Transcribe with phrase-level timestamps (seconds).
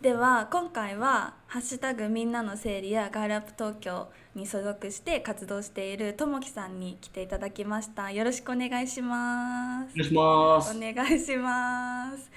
[0.00, 8.10] では今回は「ハッシュタグみんなの整理」や「ガールアップ東京」に所属して活動しているともきさんに来ていただきました。
[8.10, 9.92] よろしくお願いします。
[9.92, 12.30] お願いしますお願いします。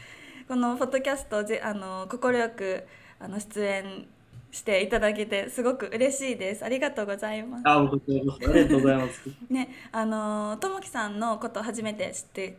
[0.46, 2.86] このポッドキャストじあの快く
[3.18, 4.07] あの出演
[4.51, 6.65] していただけてすごく嬉しいです。
[6.65, 7.61] ありがとうございます。
[7.63, 9.21] あ、僕ありがとうございます。
[9.49, 12.57] ねあのともきさんのことを初めて知って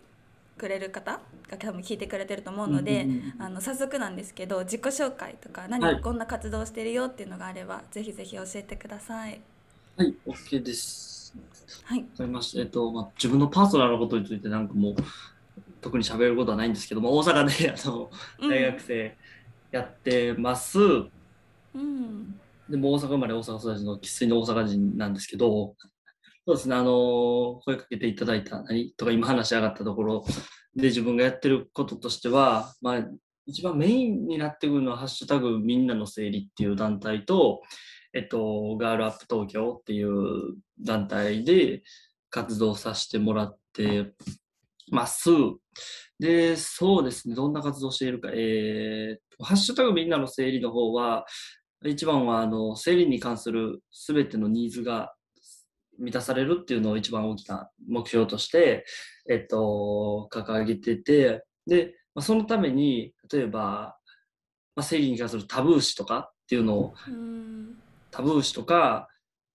[0.56, 3.06] くれる方が多分聞いてくれてると思うので、
[3.38, 9.40] あの早速なんですけど自己紹介とか何、はいこんな活動してるよっていうのがあればぜひぜひ教えてください。
[9.96, 11.34] はい、OK です。
[11.84, 12.60] はい、わかりました。
[12.60, 14.94] えっと、まあ、自分のパーソナルなことについてなんかもう、
[15.80, 19.16] 特に喋ることはないんですけども、大阪で あのうん大学生
[19.70, 20.78] やってます。
[20.80, 25.74] うんでも大阪生まれ大阪育ちの生粋の大阪人なんですけど、
[26.46, 30.24] そうですね、あの、声かけていただいた何とか今話し上がったところ
[30.76, 33.04] で自分がやってることとしては、まあ、
[33.46, 37.62] 一番メインになってくるのは、ハッシュタグみんなの整理っていう団体と、
[38.12, 41.82] えっと、ガールアップ東京っていう団体で
[42.28, 44.12] 活動させてもらって
[44.90, 45.30] ます。
[46.18, 48.28] で、そうですね、どんな活動しているか。
[48.34, 51.24] えー、ハッシュタグみんなの整理の方は、
[51.86, 55.14] 一番はあの生理に関するすべてのニーズが
[55.98, 58.84] 満たされるっていうのを一番大きな目標として、
[59.28, 63.96] えっと、掲げてて、で、まあ、そのために、例えば、
[64.76, 66.94] まあ、生理に関するタブー視とかっていうのを、
[68.10, 69.08] タブー視とか、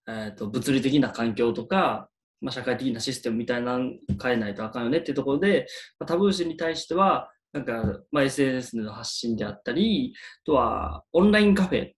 [0.07, 2.09] えっと物理的な環境とか、
[2.41, 5.67] まあ、社会的なシステムみたいなの変えないとあかんよねっていうところで、
[5.99, 11.91] まあ、タブー視に対しては、なんか、まあ、SNS での発信であったり、あとはオンラインカフェ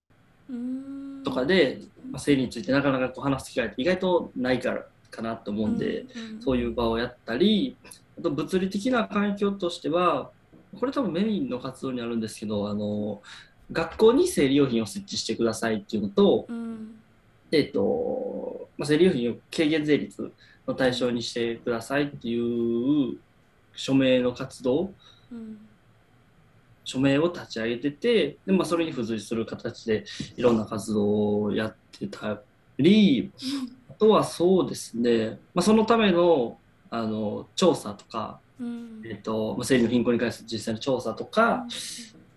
[1.23, 1.80] とかで、
[2.12, 7.76] まあ、生理についてなかなかこう話す機会って意外とないからかなと思うんで、うんそういう場をやったり
[8.17, 10.32] あと物理的な環境としては
[10.80, 13.22] これ多分メインの活動にあるんですけどあの
[13.72, 16.95] 学校に生理用品を設置してくださいっていうのと,、うん。
[17.52, 20.32] えっとまあ、生理用品を軽減税率
[20.67, 23.17] の対象にしてくださいっていう
[23.73, 24.93] 署名の活動
[25.32, 25.58] うん。
[26.83, 30.04] 署名を立ち上げててで、まあ、それに付随する形で
[30.36, 32.42] いろんな活動をやってた
[32.78, 33.32] り
[33.90, 36.58] あとはそうですね、まあ、そのための
[36.94, 39.02] あの調査とか、うん。
[39.06, 41.66] えっとまあ、生理の貧困に関する実際の調査とか、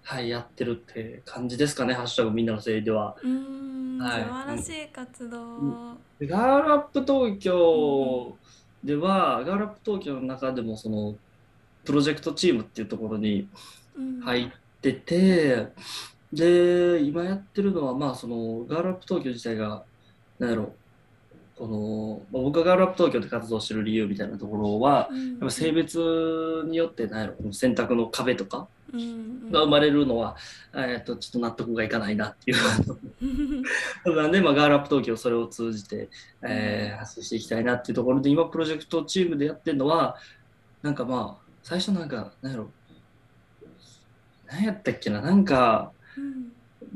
[0.03, 3.17] はい、やってるって感じですかね、ハッシュタグみんなの生理では。
[3.23, 3.99] うん。
[3.99, 4.23] 素はい。
[4.25, 5.99] 晴らしい活動、ん。
[6.19, 8.37] でガールアップ東京
[8.83, 11.17] では、ガールアップ東京の中でもその
[11.85, 13.49] プロジェクトチームっていうところに
[13.97, 14.21] うん。
[14.21, 14.51] 入っ
[14.81, 15.69] てて、
[16.34, 19.84] で、今やってるのは、まあ、そのガールアップ東京自体が、
[20.39, 20.75] なんやろ
[21.56, 25.31] この、まあ僕がガールアップ東京で活動してる理由みたいなところは、うん。
[25.31, 25.99] やっぱ性別
[26.67, 30.37] によってなんやろこの選択の壁とかうんが生まれるのは、
[30.75, 32.56] えっとちょっと納得がいかないなっていう。
[34.17, 36.09] なんで、まあ、ガールアップ東京それを通じて、
[36.43, 40.17] えー発信していきたいなっていうところで今プロジェクトチームでやってるのは
[40.83, 42.71] なんかまあ最初なんかなんやろ
[44.47, 46.04] 何やったっけななんかうん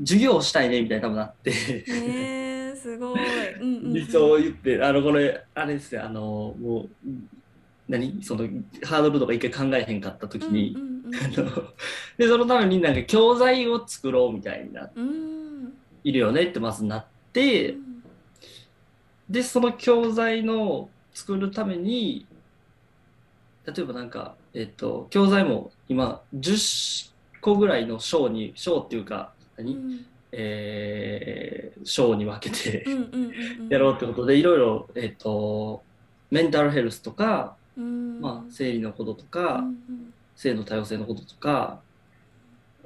[0.00, 1.50] 授業をしたいねみたいな多分なって。
[1.88, 3.54] えー、すごい。
[3.54, 3.92] うんうんうん。
[3.94, 6.04] 理想を言ってあのこれあれですよ。
[6.04, 6.88] あのもう
[7.88, 8.22] 何？
[8.22, 8.46] その
[8.84, 11.50] ハードルとか一回考えへんかった時に、うんうんあの
[12.18, 14.90] でそのためになんか教材を作ろうみたいにな。
[14.94, 15.72] うんうん。
[16.04, 17.76] いるよねってまずなって。
[19.28, 22.26] でその教材の作るために
[23.66, 27.12] 例えばなんかえっと教材も今10
[27.54, 30.06] 個ぐらいの章に章っていうか何、うん。
[30.32, 32.84] えー章に分けて
[33.70, 35.82] やろうってことでいろいろえっと
[36.30, 38.20] メンタルヘルスとか、うん。
[38.20, 40.12] まあ、生理のこととうか、んうん。
[40.36, 41.80] 性の多様性のこととか、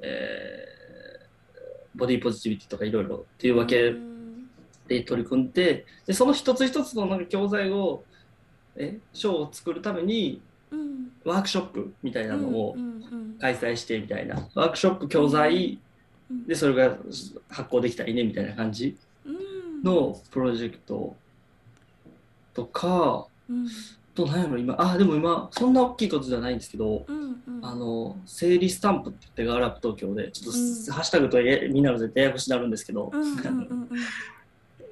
[0.01, 0.73] えー
[1.95, 4.49] ボディポジティビティとかいろいろっていうわけうん
[4.89, 8.03] で取り組んででその一つ一つのなんか教材を
[8.77, 10.52] え章を作るためにうん
[11.25, 12.77] ワークショップみたいなのを
[13.41, 14.49] 開催してみたいな。
[14.55, 15.79] ワークショップ教材
[16.31, 16.47] うん。
[16.47, 16.97] でそれが
[17.49, 19.83] 発行できたらいいねみたいな感じうん。
[19.83, 21.15] のプロジェクト
[22.55, 23.69] とかうん。
[24.15, 24.77] と何やろ今。
[24.79, 27.65] あでも今そんな大きいことじゃないんですけどうんうん。
[27.65, 30.93] あの、整理スタンプって言ってガールアップ東京で、ちょっと、うん。
[30.93, 33.89] ハッシュタグとえみんなの絶対ややこしになるんですけど、うんうんうんうん。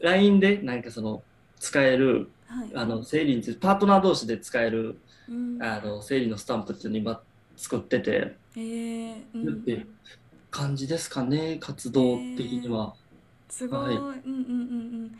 [0.03, 1.23] LINE でなんかその、
[1.59, 2.71] 使える、はい。
[2.75, 4.97] あの、整理について、パートナー同士で使える、
[5.31, 5.62] うん。
[5.62, 7.23] あの、整理のスタンプっていうの今
[7.56, 9.23] 作ってて、えー。
[9.35, 9.55] うん。
[9.55, 9.87] って
[10.50, 12.94] 感じですかね、活動的には。
[13.49, 13.97] すごい、はい。
[13.97, 15.11] うんうんうん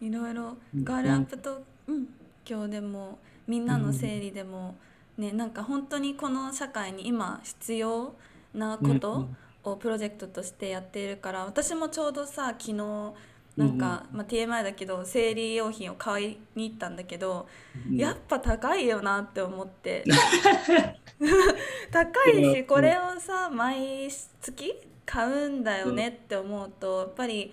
[0.00, 0.06] うん。
[0.06, 0.56] いろいろ。
[0.82, 2.08] ガールアップと、うん、
[2.48, 4.74] 今日でもみんなの整理でも、
[5.16, 8.14] ねなんか本当にこの社会に今必要
[8.52, 9.28] なこと
[9.62, 13.12] をプロジェクトとしてやっているから私もちょうどさ昨日
[13.56, 17.46] なんか、まあ、TMI だけど生理用品を買いに行ったんだけど、
[17.88, 17.96] うん。
[17.96, 20.04] やっぱ高いよなって思って。
[21.92, 24.10] 高いしこれをさ毎
[24.40, 24.74] 月
[25.06, 27.52] 買うんだよねって思うとやっぱり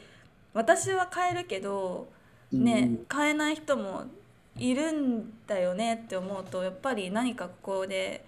[0.54, 2.10] 私は買えるけど
[2.52, 4.06] ね買えない人も
[4.58, 8.26] いるんだよねって思うとやっぱり何かここで、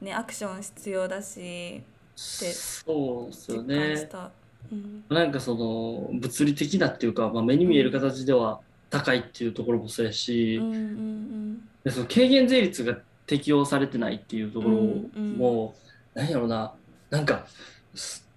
[0.00, 1.82] ね、アクション必要だし
[2.16, 4.30] そうですよ実感ね。
[4.72, 5.04] うん。
[5.08, 8.60] なんかその物理的なっていうか、まあ、目に見える形では
[8.90, 15.74] 高いっていうところもそうやし、うんうんでその軽減税率が適用されてないっていうところうんうんも、
[16.14, 16.74] なんやろな。
[17.08, 17.46] なんか
[17.94, 18.28] す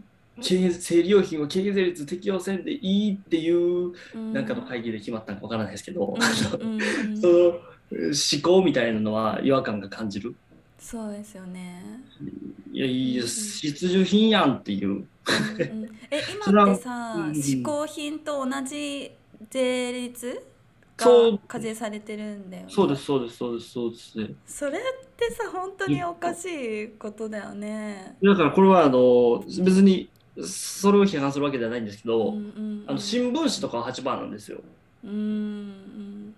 [0.41, 4.33] 軽減生理用品を軽減税率適用せんでいいっていううん。
[4.33, 7.17] なんかの会議で決まったんかわからないですけど、うんうんうん。
[7.19, 7.33] その
[7.91, 10.35] 思考みたいなのは違和感が感じる。
[10.83, 11.81] そうですよね。
[12.73, 13.59] いや、いいでうんす。
[13.59, 14.89] 必需品やんっていう。
[14.89, 15.03] うんうん
[16.11, 19.09] え 今ってさ、嗜好品と同じ
[19.49, 20.45] 税率
[20.97, 21.07] が
[21.47, 22.69] 課税されてるんだよね。
[22.69, 24.35] そうです、そうです、そうです、そうですね。
[24.45, 24.81] それっ
[25.15, 28.17] てさ本当におかしいことだよね。
[28.21, 30.09] だからこれはあの別に
[30.41, 34.59] それを批判するわけではないんですけど、うんうんうんあの新聞紙とかは8番なんですよ。
[35.05, 36.35] うんうん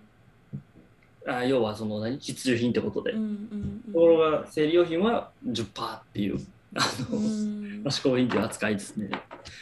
[1.26, 2.18] あ要はその何？
[2.18, 3.12] 必需品ってことで。
[3.12, 6.38] うんうんところが生理用品は10%っていう
[6.74, 6.80] あ
[7.10, 7.82] の、うん。
[7.82, 9.08] まあ嗜好品という扱いですね。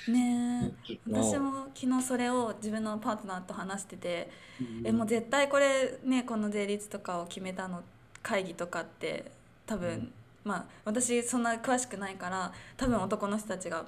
[0.09, 0.73] ね
[1.11, 4.31] 私も昨日それを自分のパートナーと話してて、
[4.61, 4.87] うん。
[4.87, 7.83] えもう絶対これねこの税率とかを決めたの
[8.23, 9.31] 会議とかって
[9.67, 10.13] 多分、うん。
[10.45, 13.85] まあ私そんな詳しくないから多分男の人たちが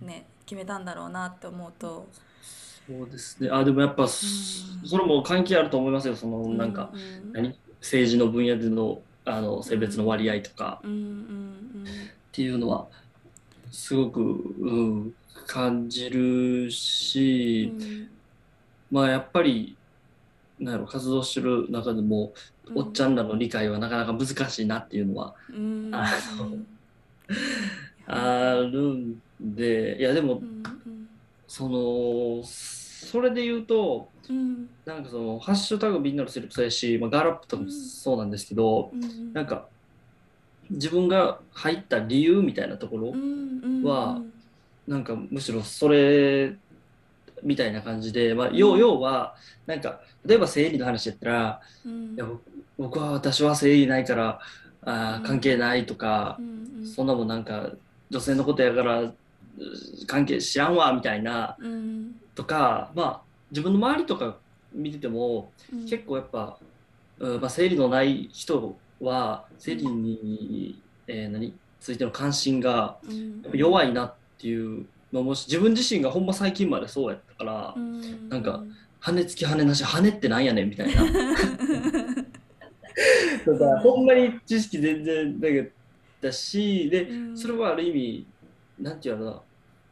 [0.00, 2.06] ね決めたんだろうなって思うと、
[2.86, 3.50] そうですね。
[3.50, 6.14] あでもやっぱ、それも関係あると思いますよ。
[6.14, 6.96] そのなんか、う
[7.28, 7.32] ん。
[7.32, 7.58] 何？
[7.80, 10.80] 政治の分野でのあの性別の割合とか。
[10.84, 12.86] うんうんっていうのは
[13.72, 15.14] すごく、うん、
[15.46, 16.70] 感じるうん。
[16.70, 17.72] し、
[18.90, 19.74] まあやっぱり
[20.60, 22.34] なんやろ活動してる中でも、
[22.74, 25.90] おっちゃんらの理解はなかなか難しいなっていうのはうん。
[25.92, 26.66] あのうん。
[28.06, 30.62] あるんでいやでもうん
[31.48, 34.68] そのそれで言うとうん。
[34.84, 39.68] なんかその「ハッシュタグみんなのセリフ」そうやし、まあ、ガーラップとかもそうなんですけど、うんなんか
[40.68, 44.24] 自分が入った理由みたいなところ、うんう
[44.88, 46.56] なんかむしろそれ
[47.42, 52.14] みたいな感じで、まあ、要要はなんか例えば生理の話やったらうん。
[52.14, 52.42] いや僕
[52.78, 54.40] 僕は私は生理ないから
[54.82, 56.38] あー関係ないとか
[56.94, 57.70] そんなもんなんか
[58.10, 59.14] 女性のことやからう
[60.06, 62.14] 関係知らんわみたいなうん。
[62.34, 63.20] とかまあ
[63.50, 64.36] 自分の周りとか
[64.72, 65.86] 見ててもうん。
[65.86, 66.58] 結構やっぱ、
[67.18, 72.98] うんまあ、生理のない人は生理に、えー何ついての関心が
[73.52, 78.28] 弱いなっていうのもし自分自身がほんま最近までそうやったから、うん。
[78.28, 78.64] なんか
[78.98, 81.04] 羽付き羽なし羽ってなんやねんみたいな。
[83.46, 85.72] だからほんまに知識全然だけ
[86.20, 87.38] だしでうん。
[87.38, 88.26] それはある意味
[88.80, 89.42] なんていうのかな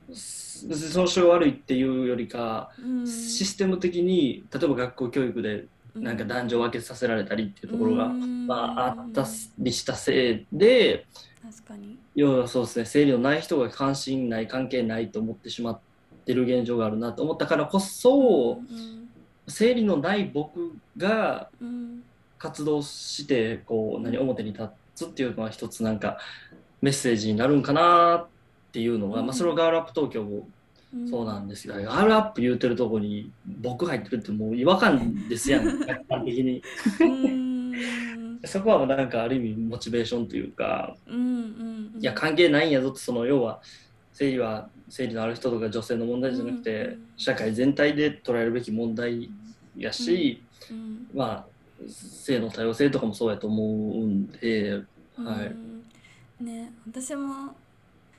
[0.08, 3.06] 別にその人が悪いっていうよりか、うん。
[3.06, 8.46] システム的に例えば学校教育でなんか男女分けさせられたりっていうところが、うん。
[8.46, 9.26] まあ、あった
[9.58, 11.06] りしたせいで
[11.42, 11.98] 確かに。
[12.14, 15.80] 要はそうですね生理のない人が関心ない関係ないと思ってしまっ
[16.24, 19.08] てる現状があるなと思ったからこそうん
[19.46, 22.02] 生理のない僕がうん。
[22.44, 26.18] 活動してこう何表に立つっていうのは一つなんか
[26.82, 28.33] メッセージになるんかなって
[28.80, 29.26] いうのが、うん。
[29.26, 30.48] まあ、それはガールアップ東京も
[31.10, 35.64] そうなんですが、ガールアップ言うてるとこに僕入ってるってもう違和感ですやん。
[36.24, 36.62] 的に。
[37.00, 37.54] うん。
[38.46, 43.60] そこはなんかある意味モチベーションというかうんうんいや関係ないんやぞってその要は
[44.12, 49.30] 生理は生理のある人とか女性の問題じゃなくて、うん社会全体で捉えるべき問題
[49.76, 51.06] やし、うん。
[51.14, 51.46] まあ
[51.88, 54.82] 性の多様性とかもそうやと思うんで、
[55.16, 55.46] はい。
[56.40, 56.46] うん。
[56.46, 57.54] ね私も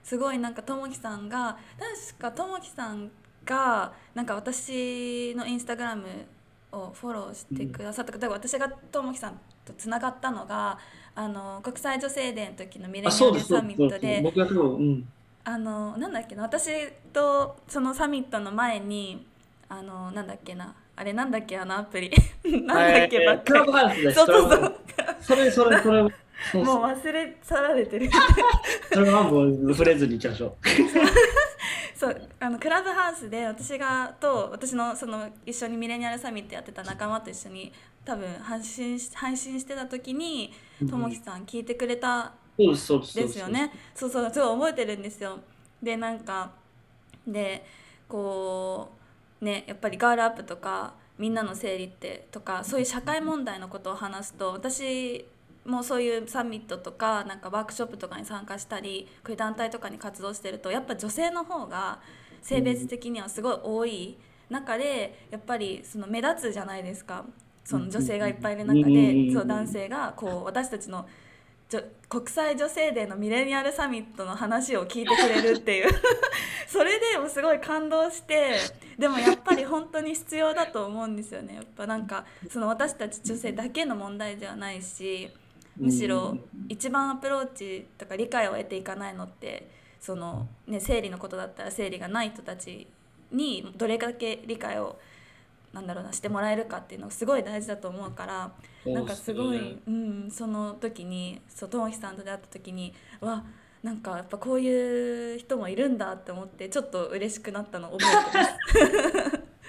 [0.05, 3.09] すごいなんかともきさんが確かともきさん
[3.43, 6.05] がなんか私のインスタグラム
[6.71, 8.13] をフォローしてくださった。
[8.13, 10.77] 方、私がともきさんとつながったのが
[11.15, 14.23] あの国際女性デーの時のミレニアあそうですルサミットで。
[15.47, 16.69] あのなんだっけな私
[17.13, 19.25] とそのサミットの前に
[19.69, 22.11] あのなんだっけなあれなんだっけあのアプリ。
[22.63, 24.15] なんだっけばっかりブハウスです。
[24.15, 24.75] そうそうそう。
[25.19, 26.83] それそれそれもうそう。
[26.83, 28.09] 忘れ去られてる。
[28.91, 30.67] それはもう触れずにいきましょう。
[31.95, 37.71] そうあのクラブハウスで私がと私のその一緒にミレニアルサミットやってた仲間と一緒に
[38.03, 40.53] 多分配信し配信してた時に
[40.89, 43.71] ともきさん聞いてくれたそうですよね。
[43.93, 45.39] そうそうすごい覚えてるんですよ。
[45.81, 46.51] でなんか
[47.25, 47.65] で
[48.07, 48.91] こ
[49.41, 55.25] うねやっぱりガールアップとかみんなの整理ってとかそういう社会問題のことを話すと私
[55.65, 61.99] もそういうサミットとかなんかワークショップとかに参加したりこういう団体とかに活動してるとやっぱ女性の方が
[62.41, 64.17] 性別的にはすごい多い
[64.49, 67.25] 中でやっぱりその目立つじゃないですか。
[67.63, 71.07] その女性がいっぱいいる中でそう男性がこう私たちの
[72.07, 75.89] 国際女性デーのミレニアルサミットの話を聞いてくれるっていう。
[76.67, 78.57] それでもすごい感動して
[78.97, 81.55] でもやっぱり本当に必要だと思うんですよね。
[81.55, 85.31] やっぱなんかその私たち女性だけの問題ではないし
[85.77, 86.37] むしろ
[86.69, 92.87] 一番アプローチとか理解を得ていかないのってその、ね、生理のことだったら生理がない人たち
[93.31, 94.97] にどれだけ理解を
[95.73, 98.51] なんだろうなしてもらえるかっていうのがすごい大事だと思うから
[98.85, 103.43] なんかすごい、うん、その時にそうともきさんと出会った時にわ
[103.83, 109.14] なんかやっぱこういう人もいるんだって思ってちょっと嬉しくなったの覚えてます。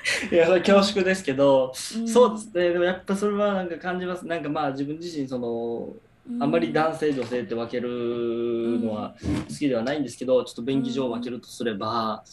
[0.30, 4.26] いや、恐縮ですけど、うん、そうですね、でもやっぱそれはなんか感じます。
[4.26, 5.94] なんかまあ自分自身、その、
[6.40, 9.14] あんまり男性、女性って分けるのは
[9.48, 12.24] 好きではないんですけど、ちょっと便宜上分けるとすれば、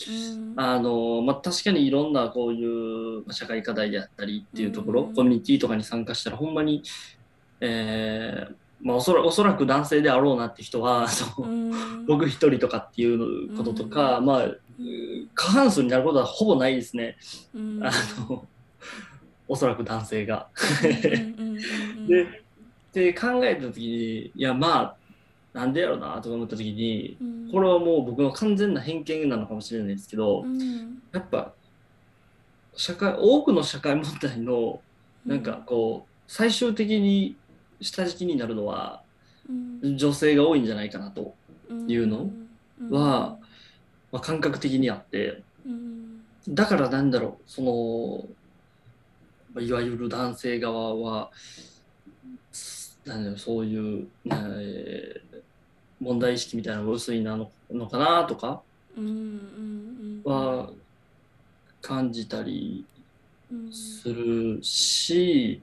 [0.55, 6.81] あの、まあ確かにいろんなこういう社会課題であったりっていうところ、コミュニティとかに参加したら、ほんまに、
[7.59, 11.25] えー、まあ、おそらおそらく男性であろうなって人はそ
[12.05, 14.47] 僕一人とかっていうこととか、まあ
[15.33, 17.15] 過半数になることはほぼないですね、
[17.81, 17.91] あ
[18.29, 18.45] の
[19.47, 20.49] おそらく男性が。
[22.07, 22.43] で
[22.91, 24.95] で考えた時にいやまあ
[25.53, 27.17] なんでやろうなとか思った時に、
[27.51, 30.43] これはもう僕の完全な偏見なのかもしれないですけど、
[31.11, 31.53] やっぱ
[32.75, 34.81] 社会多くの社会問題の
[35.25, 37.37] なんかこう最終的に
[37.83, 39.03] 下敷きになるのは、
[39.81, 41.35] 女性が多いんじゃないかなと
[41.87, 42.29] いうの
[42.89, 43.37] は、
[44.11, 45.41] まあ、感覚的にあって、
[46.47, 48.27] だからなんだろうその、
[49.53, 51.31] まあ、いわゆる男性側は
[53.05, 55.41] なんだろうそういう、えー、
[55.99, 58.61] 問題意識みたいなのが薄いなののかなとか
[60.25, 60.69] は
[61.81, 62.85] 感じたり
[63.71, 65.61] するし、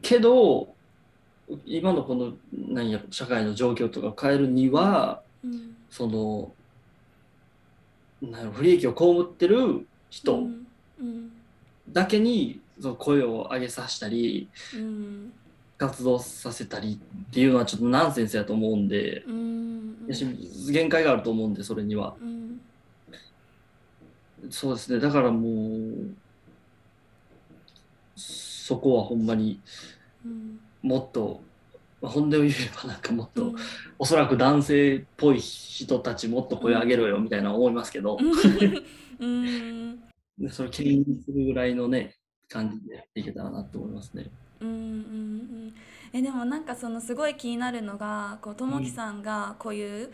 [0.00, 0.74] けど
[1.66, 6.52] 今のこの何や社会の状況とか変えるには、うん、その
[8.52, 10.44] 不利益を被ってる人
[11.90, 15.32] だけにその声を上げさせたり、うん、
[15.76, 20.06] 活動させたりっていうのはちょっとナンセンスやと思うんで、うん、
[20.70, 22.14] 限界があると思うんでそれには、
[24.50, 25.00] そうですね。
[25.00, 26.14] だからもう
[28.62, 29.60] そこはほんまに
[30.82, 31.40] もっと、
[32.00, 33.56] まあ、本音を言えばなんかもっと、うん、
[33.98, 38.18] おそらく男性っぽい人たちもっと声上げろよみたいな思いますけど、
[39.18, 39.98] うん、
[40.48, 42.14] それ牽引するぐらいのね
[42.48, 44.30] 感じでやっていけたらなと思いますね。
[44.60, 45.74] うんうんうん、
[46.12, 50.06] えでもなんかそのすごい気になるのがこうともきさんがこういう、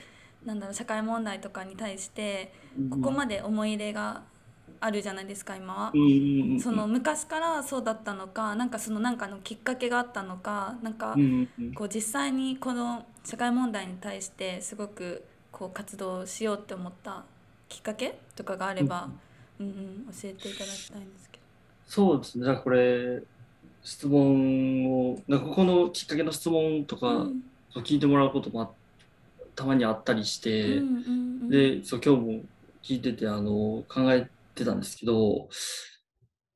[0.43, 2.55] うん、なんだろう社会問題とかに対して
[2.89, 4.23] ここまで思い入れが
[4.81, 5.93] あるじゃないですか今は、
[6.61, 11.17] その昔からそうだったのかなんかそのなんかのきっかけがあったのかなんか
[11.75, 17.25] こう実際にこの社会問題に対してすごくこう活動しようって思った
[17.69, 19.19] きっかけとかがあれば、うん。
[19.61, 21.43] うん、教えていただきたいんですけど。
[21.87, 22.47] そうですね。
[22.47, 23.23] だからこれ
[23.83, 27.27] 質問をなんかここのきっかけの質問とか、
[27.75, 28.75] 聞いてもらうことも
[29.55, 30.81] たまにあったりして、
[31.49, 32.43] でそう今日も
[32.83, 34.29] 聞いててあの考え
[34.59, 35.49] ってたんですけど、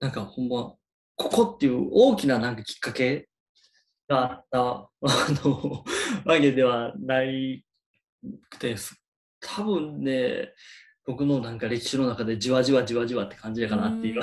[0.00, 0.75] なんかほんま、
[1.16, 3.28] ここっていう大きななんかきっかけ
[4.09, 4.90] があったあ
[5.44, 5.85] の
[6.25, 7.64] わけではない
[8.50, 8.75] くて、
[9.40, 10.52] 多分ね、
[11.06, 14.21] 僕のなんか歴史の中でじわじわじわじわって感じやかなっていう、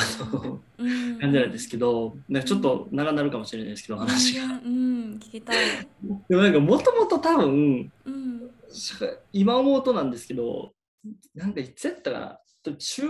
[0.77, 4.45] うん、感じなんですけど、なんかちょっと長なるかもしれないですけど、話が。
[4.45, 5.65] うん、聞きたい。
[6.29, 8.51] でもなんかもともと多分、うん、
[9.33, 10.73] 今思うとなんですけど、
[11.35, 12.39] なんかいつやったかな、
[12.77, 13.07] 中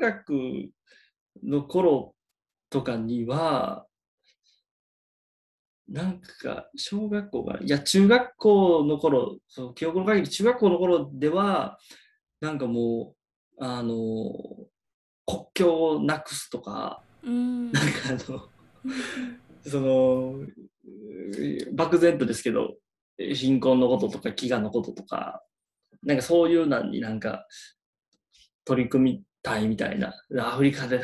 [0.00, 0.70] 学
[1.42, 2.14] の頃
[2.70, 3.86] とかには、
[5.88, 11.78] なんか小学校が、いや中学校の頃、その記憶の限り中学校の頃では、
[12.40, 13.14] なんかも
[13.58, 14.32] う、あの、
[15.26, 18.48] 国境をなくすとか、うん、なんかあの、
[19.68, 20.46] その、
[21.74, 22.76] 漠然とですけど、
[23.18, 25.42] 貧困のこととか飢餓のこととか、
[26.02, 27.46] なんかそういうのになんか
[28.64, 31.00] 取り組みたいみたいな、アフリカで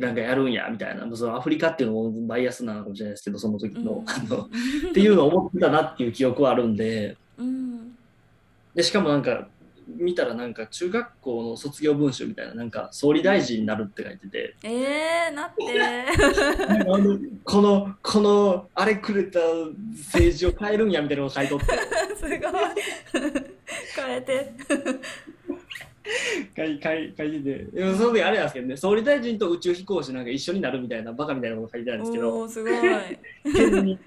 [0.00, 7.96] なんかやるんやみたいな、そのアフリカっていうのもバイアスなのかもしれないですけど、その時の、うん、っていうのを思ってたなっていう記憶はあるんで、うん、
[8.74, 9.48] でしかもなんか
[9.86, 14.56] 見たらなんか中学校の卒業文集みたいななんか総理大臣になるって書いてて。
[14.62, 15.64] えー、なって。
[17.44, 19.40] このこのあれくれた
[19.92, 21.66] 政治を変えるんやみたいなのを書いとって。
[22.16, 22.40] すごい。
[23.96, 24.52] 変えて
[26.56, 27.84] 書い書い書いててで。
[27.84, 32.30] もその時あれなんですけどね総理大臣と宇宙飛行士なんか一緒になるみたいなバカみたいなこと書いてあるんですけど。
[32.30, 32.72] おおすごい、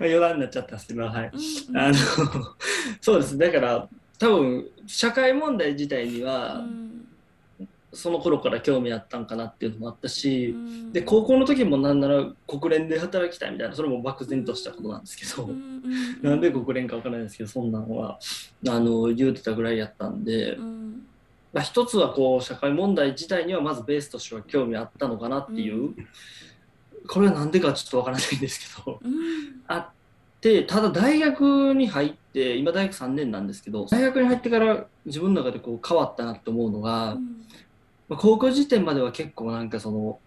[0.00, 1.30] 余談になっちゃったんですけどはい。
[1.32, 1.78] うんうん。
[1.78, 1.94] あの
[3.00, 3.36] そうです。
[3.36, 3.88] だから
[4.18, 7.07] 多分社会問題自体にうはん
[7.92, 10.92] その頃から興味あったんかなっていうのもあったしうん。
[10.92, 18.18] で高校の時もなんなら国連で働きたいみたいなそれも漠然としたことなんですけどうなんで国連かわからないですけどそんなのは
[18.68, 21.06] あの言うてたぐらいやったんでうん。
[21.52, 25.94] まあ一つはこう社会問題自体にはまずベースとしては興味あったのかなっていう
[27.06, 29.12] これはなんでかちょっとわからないんですけどうん。
[29.66, 29.88] あっ
[30.42, 37.38] てただ大学に入って今大学3年なんですけど大学に入ってから自分の中でこう変わったなって思うのが、うん
[38.08, 40.18] まあ、高校時点までは結構なんかその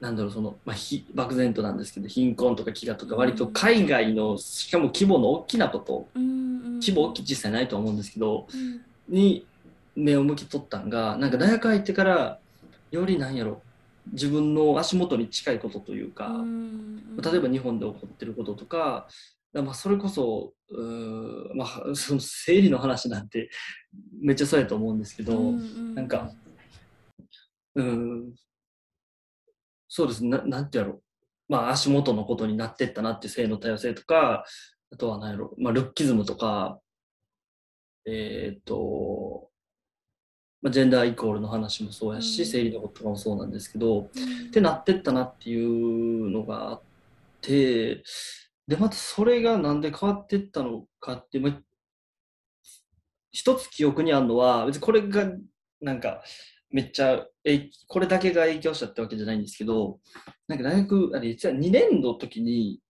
[0.00, 8.80] なんだろうその、まあ、ひ漠然となんですけど貧困とか飢餓とか割と海外のしかも規模の大きなことうん規模大きい実際ないとは思うんですけどうん。
[9.08, 9.46] に
[9.94, 12.38] 目を向き取ったんがなんか大学入ってから
[12.90, 13.62] よりなんやろ
[14.10, 16.82] 自分の足元に近いことというか、うん
[17.22, 19.06] 例えば日本で起こってることとか、
[19.52, 20.54] まあ、それこそ、
[21.54, 23.50] まあ、その生理の話なんて
[24.20, 25.94] めっちゃそうやと思うんですけど、うん。
[25.94, 26.32] なんか、
[27.74, 28.34] うーん、
[29.88, 30.24] そうです。
[30.24, 31.02] ね、ななんてやろう、
[31.48, 34.44] まあ、足元のことになってったなっていう性の多様性とか、
[34.90, 36.80] あとは何やろ、まあ、ルッキズムとか、
[38.06, 39.50] えーっと、
[40.60, 42.46] まあ、ジェンダーイコールの話もそうやし、うん。
[42.48, 44.06] 生理のこととかもそうなんですけど、うん。
[44.48, 46.82] ってなってったなっていうのがあっ
[47.40, 48.02] て
[48.66, 51.60] でまたそれがなんで変わってったのかって、まあ、
[53.32, 55.30] 一つ記憶にあるのは別にこれが
[55.80, 56.22] なんか
[56.70, 59.98] めっちゃえこれだけが影響したってわけじゃないんですけど
[60.46, 62.80] なんか大学あれ実は2年の時に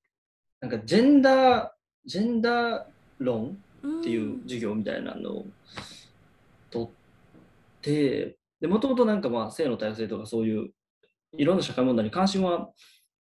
[0.61, 1.71] なんかジェンダー
[2.05, 2.85] ジェンダー
[3.19, 3.57] 論
[4.01, 5.47] っていう授業みたいなのを
[6.71, 6.89] 取っ
[7.81, 10.71] てでもともとなんかまあ性の多様性とかそういう
[11.37, 12.71] いろんな社会問題に関心は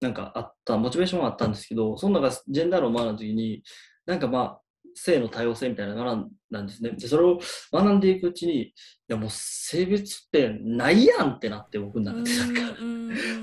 [0.00, 3.62] なんかあったモチベーションはあったんですけどその中ジェンダー論を学んだ時に
[4.06, 4.61] なんかまあ
[4.94, 6.90] 性の多様性みたいなのを学んですね。
[6.90, 7.38] でそれを
[7.72, 8.74] 学んでいくうちにい
[9.08, 12.60] やもう性別ってないやんってなって僕の中でなんか、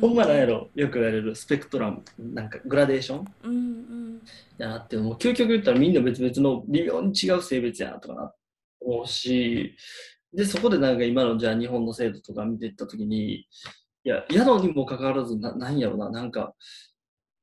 [0.02, 0.70] ほんまなんやろ。
[0.76, 2.04] よく言われるスペクトラム。
[2.18, 3.26] なんかグラデーション？
[3.44, 4.22] うんうん。
[4.58, 5.14] やなってもう。
[5.16, 8.34] 究極言ったらみんな別々の微妙に違う性別やなとかな
[8.82, 9.76] 思うし
[10.34, 13.48] でそこでなんか今のじゃあ日本の制度とか見ていった時にい
[14.04, 16.10] ややのにもかかわらずななんやろな。
[16.10, 16.54] なんか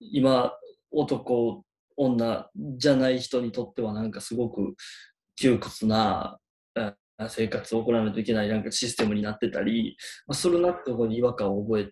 [0.00, 0.52] 今
[0.90, 1.64] 男
[1.96, 4.74] 女じゃない人にとってはなんかすごく
[5.36, 6.38] 窮屈な
[6.74, 11.90] あ生活を行わないといけないなんかシステムになってたり、まあ、するなってところに違和感を覚え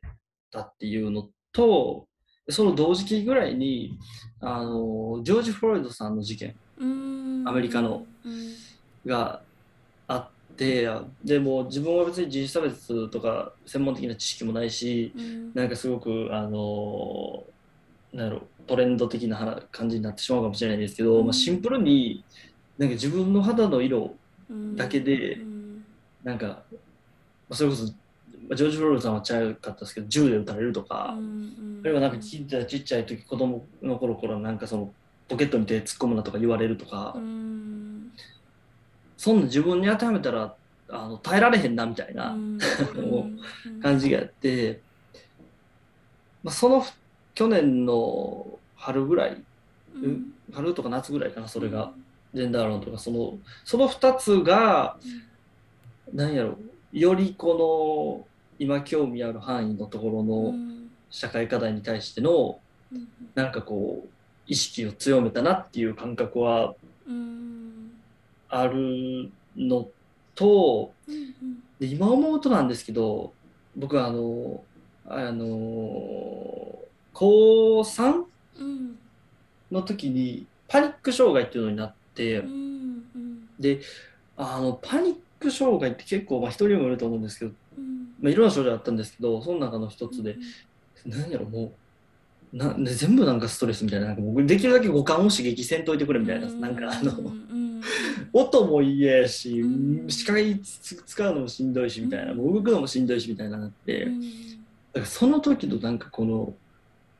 [0.50, 2.06] たっていうのと
[2.50, 3.98] その同時期ぐらいに
[4.40, 7.44] あのジョージ・フロイドさんの事件うん。
[7.46, 8.54] アメリカのうん。
[9.06, 9.40] が
[10.08, 10.88] あって
[11.24, 15.54] でも自分は別に人種差別とか専門的な知識もないしうん。
[15.54, 17.44] なんかすごくあの
[18.12, 21.24] なんやろトレンド的な話感じになってしまうかもしれないですけど、うん。
[21.26, 22.24] まあ、シンプルに
[22.78, 24.14] なんか自分の肌の色
[24.50, 24.76] うん。
[24.76, 25.84] だけでうん。
[26.22, 26.54] なんか、ま
[27.50, 31.14] あ、それこそまあジョージ・フロイドさんは違かったですけど銃で撃たれるとか。
[31.16, 34.90] うんあるいはなんかちっちゃいちっちゃい時子供の頃からなんかその
[35.28, 38.10] ポケットに手突っ込むなとか言われるとか、うん。
[39.18, 40.54] そんな自分に当てはめたら
[40.88, 42.58] あの耐えられへんなみたいなうん。
[43.82, 44.80] 感じがあって、
[46.42, 46.82] まあ、その
[47.34, 49.42] 去年の春ぐらい
[49.94, 50.32] うん。
[50.52, 51.92] 春とか夏ぐらいかなそれが、
[52.34, 54.96] ジェンダー論とかそのその2つが
[56.12, 56.58] 何やろ
[56.92, 58.26] よりこの
[58.58, 60.90] 今興味ある範囲のところうのん。
[61.10, 62.58] 社会課題に対しての
[62.92, 63.08] うん。
[63.34, 64.08] なんかこう
[64.46, 66.74] 意識を強めたなっていう感覚は
[67.06, 67.92] うん。
[68.48, 69.88] あるの
[70.34, 71.34] とうん
[71.80, 73.32] で今思うとなんですけど
[73.76, 74.62] 僕はあの
[75.08, 76.78] あの
[77.14, 78.24] 高3
[78.60, 78.98] うん。
[79.72, 82.40] の時にパニック障害っていうのになって。
[82.40, 83.48] うんうん。
[83.58, 83.80] で
[84.36, 88.08] あのパニック障害って結構、まあ、人にもいると思うんですけど、うん。
[88.20, 90.36] まあ、いろんな症状あったんですけどその中の一つで
[91.06, 91.72] 何やろも
[92.52, 97.12] うなで全部なんかストレスみたいななんか僕できるだけ五感を刺激せんといてくれみたいななんかあの
[98.32, 100.10] 音も嫌やし、うん。
[100.10, 104.20] 視界つ使うのもしんどいしみたいな、もう動くのもしんどいしみたいななって、うん。
[104.20, 106.54] だからその時のなんかこの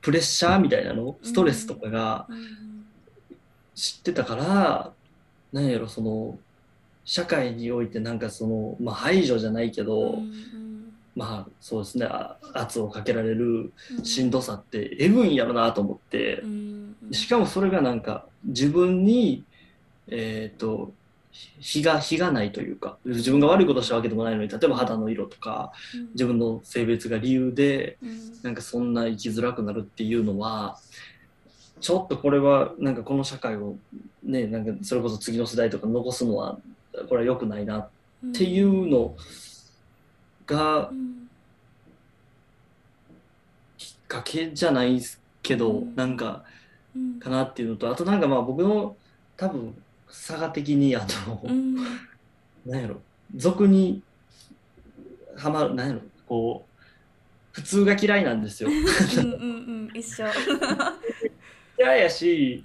[0.04, 1.16] プレッシャーみたいなの？
[1.22, 2.84] ストレスとかがうん
[3.74, 4.92] 知ってたから
[5.52, 6.38] なんやろその
[7.04, 10.92] 社会においてなんかその、まあ、排除じゃないけど、うんうん。
[11.16, 14.04] まあそうですねあ圧をかけられるうん。
[14.04, 16.40] しんどさってえぐいんやろなと思って。
[16.42, 17.12] う、んうん。
[17.12, 19.42] しかもそれがなんか自分に
[20.08, 20.92] えっ、と
[21.60, 26.08] 非が非がないというか自分が悪いことしたわけでもないのに例えば肌の色とかうん。
[26.12, 28.42] 自分の性別が理由でうん。
[28.42, 30.78] なんかそんな生きづらくなるっていうのは
[31.80, 33.76] ちょっとこれはなんかこの社会を
[34.22, 36.58] ねなんかそれこそ次の世代とか残すのは
[37.08, 37.88] これは良くないなっ
[38.32, 39.16] ていうの
[40.46, 41.28] がうん
[43.76, 45.96] きっかけじゃないですけど、うん。
[45.96, 46.44] なんか
[46.94, 47.18] うん。
[47.18, 48.96] かなっていうのとあとなんかまあ僕の
[49.36, 49.74] 多分
[50.14, 51.74] 差が的にあの、うん。
[52.64, 53.00] なんやろ。
[53.34, 54.00] 俗に
[55.36, 56.00] はまるなんやろ。
[56.26, 56.80] こう
[57.50, 58.70] 普通が嫌いなんですよ。
[58.70, 59.46] うんうんう
[59.86, 59.90] ん。
[59.98, 60.24] 一緒。
[61.76, 62.62] 嫌いやし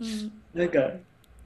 [0.54, 0.60] うん。
[0.60, 0.92] なんかい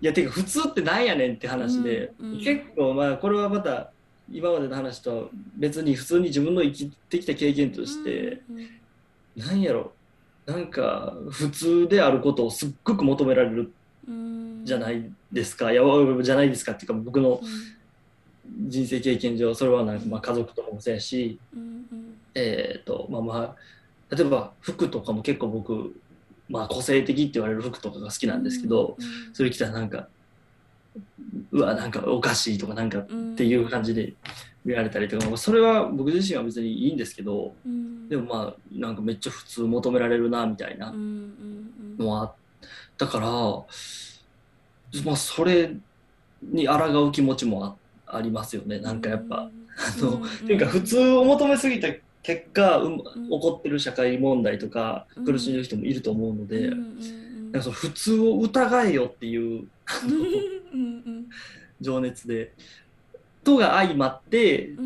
[0.01, 2.43] やてか普通ってなんやねんって話で、うんうん。
[2.43, 3.91] 結構まあこれはまた
[4.29, 9.41] 今までの話とは別に普通に自分の生きてきた経験として、うん。
[9.41, 9.93] なんやろ。
[10.45, 13.71] なんか普通であることをすっごく求められる
[14.07, 15.83] うんじゃないですか、いや
[16.21, 17.41] じゃないですかっていうか僕の
[18.67, 21.39] 人生経験上それはなんかまあ家族とかもそうやし、
[22.35, 23.55] えーとまあま
[24.11, 25.95] あ、例えば服とかも結構僕、
[26.49, 30.07] まあ、個性的って言われる服とかが好きなんですけど、うんそれ着たらなんか
[31.51, 34.13] うわなんかおかしいとかなんかっうんていう感じで
[34.63, 38.07] 見られたりとか、まあそれは僕自身は別にいいんですけどうん。
[38.09, 42.33] でもまあなんかめっちゃ普通求められるなみたいなのはあっ
[42.97, 43.27] たから、
[45.05, 45.71] まあ、それ
[46.41, 47.75] に抗う気持ちもあ
[48.17, 48.79] ありますよね。
[48.79, 49.49] なんかやっぱ。
[49.75, 51.87] あのっていうか普通を求めすぎた
[52.21, 55.25] 結果、うん、起こってる社会問題とかうん。
[55.25, 59.67] 苦しんでる人もいると思うので、なんかその普通を疑えよっていううん
[60.73, 61.25] うん
[61.81, 62.53] 情熱で
[63.43, 64.85] とが相まってうん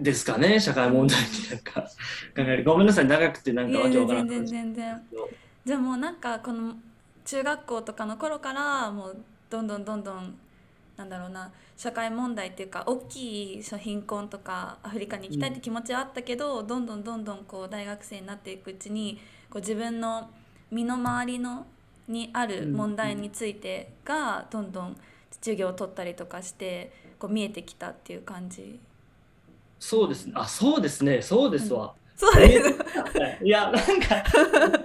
[0.00, 1.88] んですかね社会問題になんか考
[2.36, 2.64] える。
[2.64, 4.46] ごめんなさい長くてなんかわけわや全然からん話。
[4.46, 5.02] 全然。
[5.64, 6.76] じゃあもうなんかこの
[7.28, 9.16] 中学校とかの頃からもう
[9.50, 10.38] どんどんどんどん
[10.96, 20.30] なんだろうな社会問題っていうか大きい貧困とかアフリカに行きたいって気持ちはあったけど、どんどんどんどんこう大学生になっていくうちにこう自分の
[20.70, 21.66] 身の回りの
[22.08, 24.96] にある問題についてがどんどん
[25.30, 28.80] 授業を取ったりとかしてこう見えてきたっていう感じ。
[29.78, 30.26] そうです。
[30.26, 31.20] ねあそうですね。
[31.20, 32.74] そうですわ、そうです。
[33.42, 33.84] いやなんか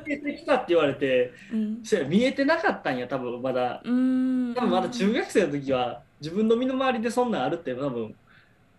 [0.06, 1.84] 見えてきたって言われてうん。
[2.08, 3.82] 見えてなかったんや多分まだ。
[3.84, 8.16] 多分まだ中学生の時は自分の身の回りでそんなんあるって多分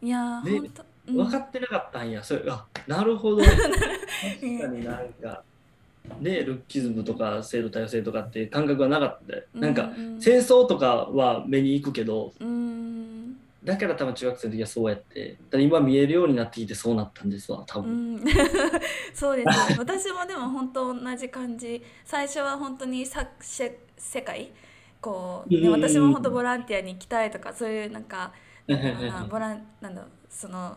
[0.00, 0.82] いやー、ね本当。
[0.82, 3.66] うん分かってなかったんや、それあなるほど確か
[4.68, 5.42] になんか
[6.18, 9.18] ねルッキズムとか性の多様性とかって感覚がなかっ
[9.52, 13.13] たなんかうん戦争とかは目に行くけどうん
[13.64, 18.24] だから多分中学生の時はそうやってだ今見えるようになってきてそうなったんですわ多う分、ん、
[19.14, 21.82] そうです私もでも本当同じ感じ。
[22.04, 24.52] 最初は本当にさせ世界。
[25.00, 25.66] こう、ねうん。
[25.66, 28.32] うんうん私も本当ボランティアに行きたいとかそういうなんか
[29.30, 30.76] ボランなんだろうその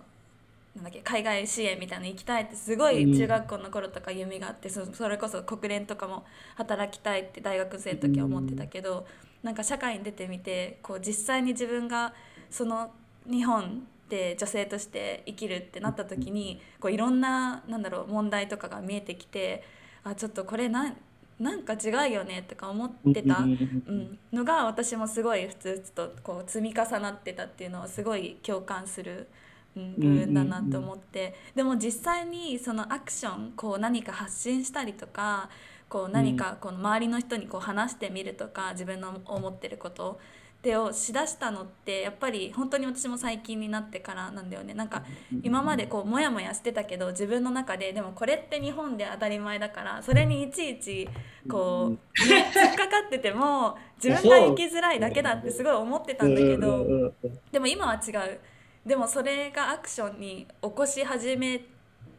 [0.76, 9.08] なんだっけ海外支援みたいなの行きたいってすごい中学校の頃とか夢があってそそれこそ国連とかも働きたいって大学生の時は思ってたけど、
[9.44, 12.14] なんか社会に出てみてこう実際に自分が
[12.50, 12.92] その
[13.30, 19.64] 日本で女性として生きるってなった時にこういろんななんだろう問題とかが見えてきて
[20.04, 20.98] あちょっとこれなん
[21.40, 29.28] なんか違うよねとか思ってた、うん、のが私もすごいふつふつとこう積み重なってたっていうのはすごい共感する、
[29.76, 35.50] うん、部分だなと思って、でも実際にそのアクションこう何か発信したりとか
[35.90, 40.20] こう何かこの周りの人にこう話してみるとか自分の思ってること
[40.68, 44.74] でをしだしたのってやっぱり本当に私も最近になってからなんだよね。
[44.74, 45.02] なんか
[45.42, 51.08] 今までこうモヤモヤしてたけど自分の中ででもこれって日本で当たり前だからそれにいちいち
[51.50, 57.14] こう、ね、引っかかってても自分が生きづらいだけだってすごい思ってたんだけど
[57.50, 58.40] でも今は違う。
[58.86, 61.62] でもそれがアクションに起こし始め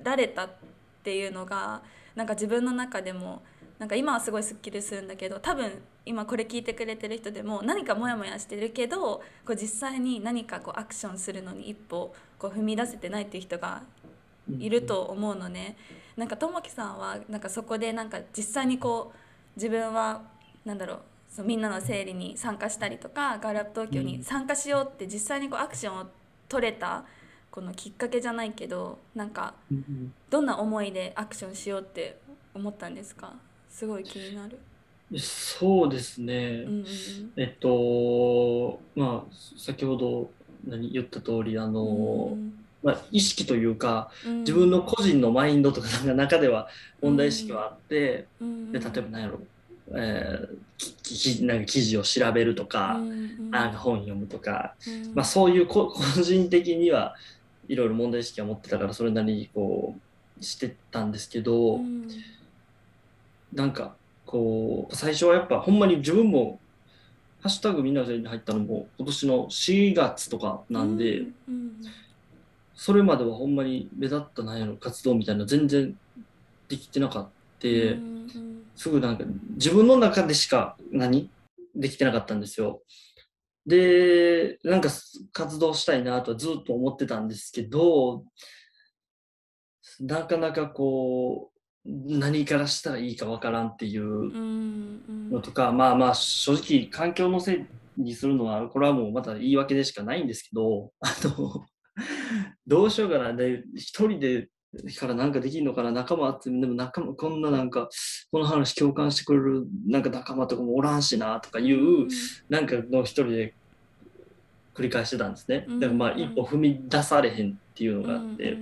[0.02, 0.50] られたっ
[1.02, 1.82] ていうのが
[2.14, 3.42] なんか自分の中でも
[3.78, 5.70] なんか今はすごいすっきりするんだけど多分
[6.08, 13.82] 今これ聞いてくれてる人でも何かモヤモヤしてるけどこう実際に何かこうアクションするのに一歩こう踏み出せてないっていう人が
[14.58, 15.76] いると思うのね。
[16.16, 19.18] なんかともきさんはなんかそこでなんか実際にこう
[19.56, 20.22] 自分は
[20.64, 26.06] なんだろうそのみんなの整理に参加したりとかガールアップ東京に参加しようって実際にこうアクションを
[26.48, 27.04] 取れた
[27.50, 29.54] このきっかけじゃないけどなんか
[30.30, 32.18] どんな思いでアクションしようって
[32.54, 33.34] 思ったんですか？
[33.70, 34.58] すごい気になる。
[35.16, 36.64] そうですね。
[36.66, 36.84] うんうん
[37.36, 40.30] えっと、まあ、先ほど
[40.66, 41.82] 何言った通り、あうの、
[42.36, 44.38] んまあ、意識というか、うん。
[44.40, 46.68] 自分の個人のマインドとかの中 では
[47.00, 49.40] 問題意識はあって、うんで例えば何やろ、
[49.94, 50.58] えー
[51.02, 55.14] ききなんか記事を調べるとか、うんなんか本読むとか、うん。
[55.14, 57.14] まあ、そういうこ 個人的には
[57.66, 59.96] いろいろ問題意識は持ってたからそれなりにこ
[60.38, 62.06] うしてたんですけど、うん。
[63.54, 63.96] なんか
[64.30, 66.60] こう最初はやっぱほんまに自分も
[67.40, 71.80] 「ハッシュタグみんなのせい」に入ったのも今年の4月とかなんで、うん
[72.80, 75.98] それまではほんまに目立ったなんやろ活動みたいな全然
[76.68, 77.22] できてなかっ
[77.58, 78.28] た、うん
[78.76, 79.24] すぐなんか
[79.56, 81.28] 自分の中でしか何？
[81.74, 82.82] できてなかったんですよ。
[83.66, 84.88] で、なんか
[85.32, 88.24] 活動したいなとはずっと思ってたんですけど、
[90.00, 91.57] なかなかこう、
[91.88, 101.66] 何からしたらいいかわからんっていううんのとか、まあまあ正直環境のせいにするのは、これはもうまた言い訳でしかないんですけど、あの、
[102.66, 104.48] どうしようかな、で、一人で
[104.98, 107.88] からなんかできるのかな、仲間あって、でも仲間、こんななんか、
[108.31, 112.07] この話共感してくれるなんか仲間とかもおらんしな、とかいう、
[112.51, 113.55] なんかの一人で
[114.74, 115.64] 繰り返してたんですね。
[115.68, 118.58] うんだからまあ一歩踏み出されへんっていうのがあって、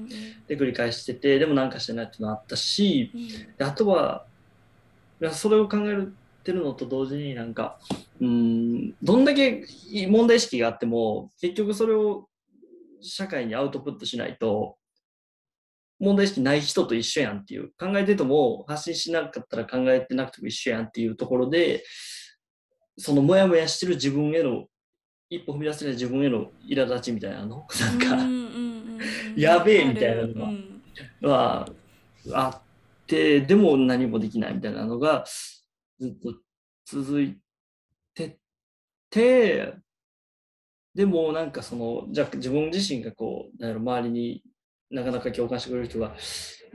[0.46, 3.10] で繰り返してて、でもなんかしてないっていうのがあったし、
[3.56, 4.26] であとは、
[5.22, 6.06] いやそれを考え
[6.44, 7.78] てるのと同時になんか、
[8.20, 9.64] うん、どんだけ
[10.08, 12.28] 問題意識があっても、結局それを
[13.00, 14.76] 社会にアウトプットしないと、
[15.98, 21.84] 問題意識ない人と一緒やんっていう、考えてても発信しなかったら考えてなくても一緒やんっていうところで、
[22.98, 24.66] そのモヤモヤしてる自分への、
[25.28, 28.45] 一歩踏み出せない自分への苛立ちみたいなの、 なんか、
[29.36, 30.82] やべえみたいなのがうん。
[31.22, 31.68] は
[32.32, 32.62] あ
[33.04, 35.24] って、でも何もできないみたいなのが
[35.98, 36.34] ずっと
[36.84, 37.38] 続い
[38.14, 38.38] て
[39.10, 39.74] て、
[40.94, 44.42] でもなんかその、じゃあ自分自身がこう、なんやろ周りに
[44.90, 46.14] なかなか共感してくれる人が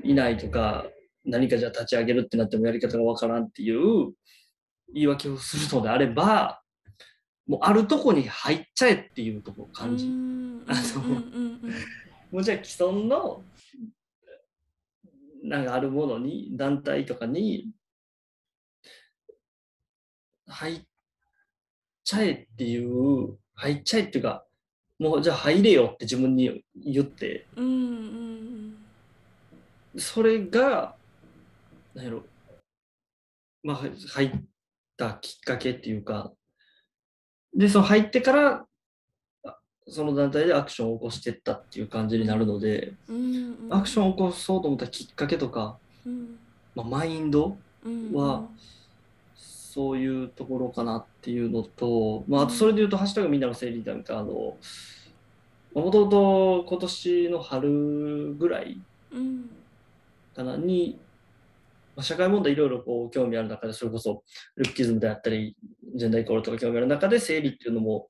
[0.03, 0.85] いないとか、
[1.25, 4.13] 何かじゃあ立ち上げるってなってもやり方がわからんっていう
[4.93, 6.61] 言い訳をするのであれば、
[7.47, 10.05] もうあるとこに入っちゃえっていうところ感じ。
[10.05, 10.63] うん。
[10.67, 10.81] あの
[12.31, 13.43] もうじゃあ既存の
[15.43, 17.71] なんかあるものに団体とかに
[20.47, 20.81] 入っ
[22.03, 24.45] ちゃえっていう入っちゃえっていうか
[24.99, 27.47] もうじゃあ入れよって自分に言って。
[27.55, 28.41] うんうん
[29.97, 30.95] それが
[31.93, 32.23] 何やろ。
[33.63, 34.31] まあは入っ
[34.95, 36.31] たきっかけっていうか。
[37.53, 38.65] でその入ってからあ
[39.87, 43.67] その団体でアクションを起こしてったっていう感じになるので、うんうん。
[43.69, 46.37] アクションを起こそうと思ったきっかけとか、うん。
[46.75, 48.47] まあ、マインドうんは
[49.35, 54.57] そういうところかなっていうのと、まあ、あとそれで言うと「ハッシュタグみんなの整理」なんかあの
[55.73, 58.79] もともと今年の春ぐらい
[59.11, 59.49] うん。
[60.35, 60.99] かなに、
[61.95, 64.23] まあ、社会問題いろいろこう興味ある中でそれこそ
[64.55, 65.55] ルッキズムであったり
[65.95, 68.07] ジェンダーイコールとか興味ある中で生理っていうのも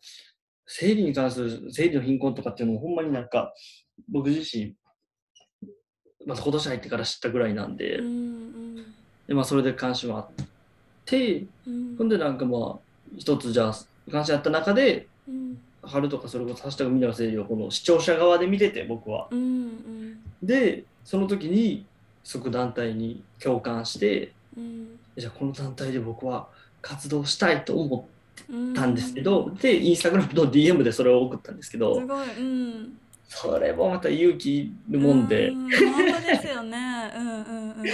[0.74, 3.54] 生理に関する生理の貧困とかっていうのもほんまになんか
[4.10, 4.74] 僕自身
[6.26, 8.76] また今年入ってから知ったぐらいなんで,、うんうん。
[9.28, 10.46] でまあ、それで関心はあっ
[11.06, 11.96] てうん。
[11.98, 12.80] ほんでなんかまあ
[13.18, 13.76] 一つじゃあ
[14.10, 15.58] 関心あった中でうん。
[15.84, 19.28] 春とかそれこそ「ハッシュタグみんなの生理」をこの視聴者側で見てて僕は。
[19.30, 20.24] うんうん。
[20.42, 21.86] でその時に
[22.24, 25.00] 即団体に共感してうん。
[25.18, 26.48] じゃあこの団体で僕は
[26.82, 28.06] 活動したいと思うんっ
[28.76, 32.38] たんですけど、でインスタグラムの DM でそれを送ったんですけどすごい。
[32.38, 32.98] うん。
[33.28, 35.72] それもまた勇気いるもんで、うん本
[36.22, 37.14] 当ですよね。
[37.16, 37.88] うんうんうん。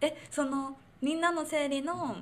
[0.00, 2.16] えそのみんなの整理の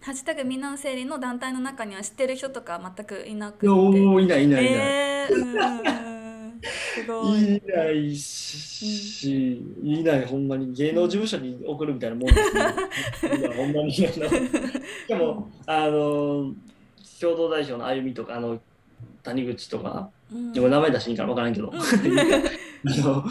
[0.00, 3.68] ハッシュタグみんなの整理の団体の中には知ってる人とか全くいなくて。
[3.68, 6.11] おーいないいないいない、えー、うん
[6.62, 7.56] すごい。
[7.56, 13.38] いないし、いないほんまに芸能事務所に送るみたいなもんですね。
[13.40, 13.88] いやほんまに。
[13.88, 16.54] あのしかもあの
[17.20, 18.60] 共同代表のあゆみとかあの
[19.22, 20.52] 谷口とかうん。
[20.52, 21.78] でも名前出していいから分からんけど、うん。
[21.80, 23.24] あの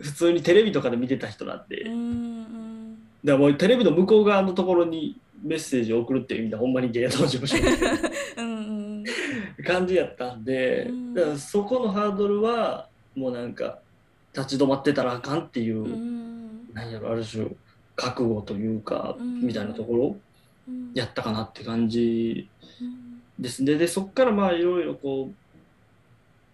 [0.00, 2.94] 普通にテレビとかで見てた人なんで、うんうん。
[3.24, 7.56] だからもうテレビの向こう側のところにメッセージを送るっていう意味でほんまに芸能事務所。
[8.36, 8.76] う んうん。
[8.76, 8.85] の
[9.64, 11.14] 感じやったんで、うん。
[11.14, 13.78] だからそこのハードルはもうなんか
[14.34, 16.74] 立ち止まってたらあかんっていう、うん。
[16.74, 17.46] なんやろある種
[17.94, 19.42] 覚悟というか、うん。
[19.42, 20.16] みたいなところ
[20.68, 20.92] うん。
[20.94, 22.48] やったかなって感じ
[22.80, 23.22] うん。
[23.38, 23.62] です。
[23.62, 25.30] ねでそこからまあいろいろこ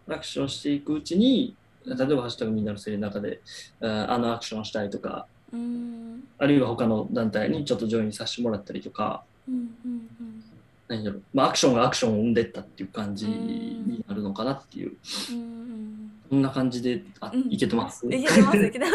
[0.09, 1.55] うアクションしていくうちに
[1.87, 3.41] 例えば「ハッシュタグみんなのせい」の中で
[3.81, 6.25] ああのアクションしたいとかうん。
[6.39, 9.63] あるいは他の団体にちょっとジョインさせてもらったりとか、うんうん
[10.21, 10.45] うん
[10.93, 14.93] 何だろう、まあ、アクションがアクションを生んでったっていう感じになるのかなっていう、
[15.31, 15.73] うん
[16.31, 18.07] こんな感じで、あ、うんいけてます？
[18.07, 18.93] いけてますいけてます。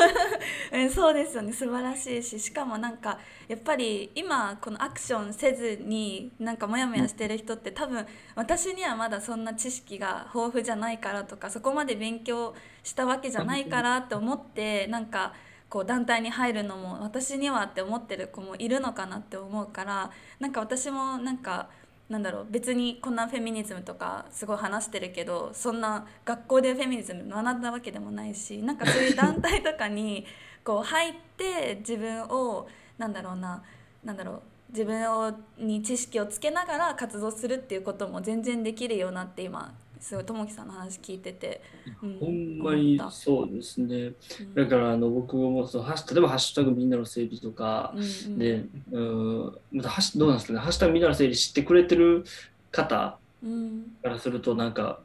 [0.72, 1.54] え そうですよね。
[1.54, 15.34] 素晴らしいししかもなんかやっぱり今このアクションせずになんかモヤモヤしてる人って多分私にはまだそんな知識が豊富じゃないからとかそこまで勉強したわけじゃないからって思ってなんか
[15.70, 21.70] こう団体に入るのも私にはって思ってる子もいるのかなって思うからなんか私もなんか
[22.10, 30.26] なんだろう別にこんなフェミニズムとかすごい話してるけどそんな学校でフェミニズム学んだわけでもないしなんかそういう団体とかに
[30.63, 32.67] こう入って自分を
[32.98, 33.62] なんだろうな
[34.04, 41.62] なんだろう自分をに知識をつけながら活動するっていうことも全然できるようなって今すごいともきさんの話聞いてて、
[42.02, 42.20] うん。
[42.20, 44.14] ほんまにそうですね。
[44.42, 44.54] うん。
[44.54, 48.40] だからあの僕もその例えば「ハッシュタグみんなの整備」とかうんうん。
[48.40, 52.24] で、うん、またハッシュどうなんですかね「ハッシュタグみんなの整備」知ってくれてる
[52.72, 53.98] 方うん。
[54.02, 55.00] からするとなんか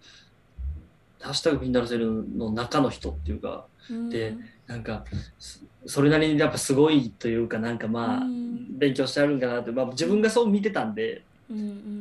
[1.20, 4.10] 「ハッシュタグみんなの整備」の中の人っていうかうん。
[4.10, 5.04] でなんか
[5.38, 8.78] そそれなりにやっぱすごいというかなんかまあ、うん。
[8.78, 11.22] 勉強してあるんかなって、まあ、自分がそう見てたんで、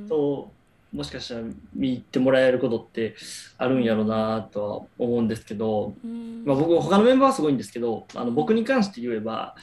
[0.07, 0.60] そう
[0.93, 1.41] もしかしたら
[1.73, 3.15] 見入ってもらえることって
[3.57, 6.43] あるんやろうなとは思うんですけど、うん。
[6.45, 9.55] まあ、僕他のメンバーはすごいんですけどあの僕に関して言えば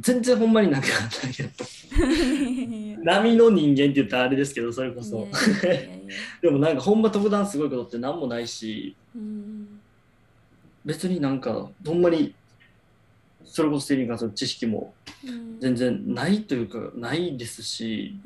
[0.00, 1.64] 全然ほんまになんかなんか
[3.02, 5.26] 波の人間って言ったらあれですけどそれこそ。
[6.40, 9.80] でもなんかほんま特段すごいことって何もないしうん。
[10.84, 12.32] 別になんかほんまに
[13.44, 14.94] それこそ生理に関する知識も
[15.26, 15.58] うん。
[15.58, 18.16] 全然ないというかないですし、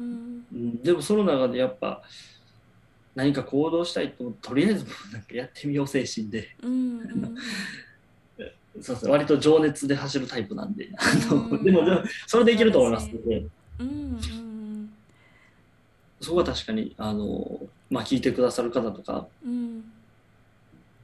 [0.52, 2.02] でもその中でやっぱ
[3.14, 6.56] 何か行動したいととりあえずなんかやってみよう精神で。
[6.62, 7.34] うんうん
[8.80, 10.90] そうですね割と情熱で走るタイプなんで、
[11.64, 13.08] でもそれでいけると思います。
[13.10, 13.46] ので
[13.78, 14.90] うんうん。
[16.20, 19.84] そこは確かにあの、まあ、聞いてくださる方とかうん。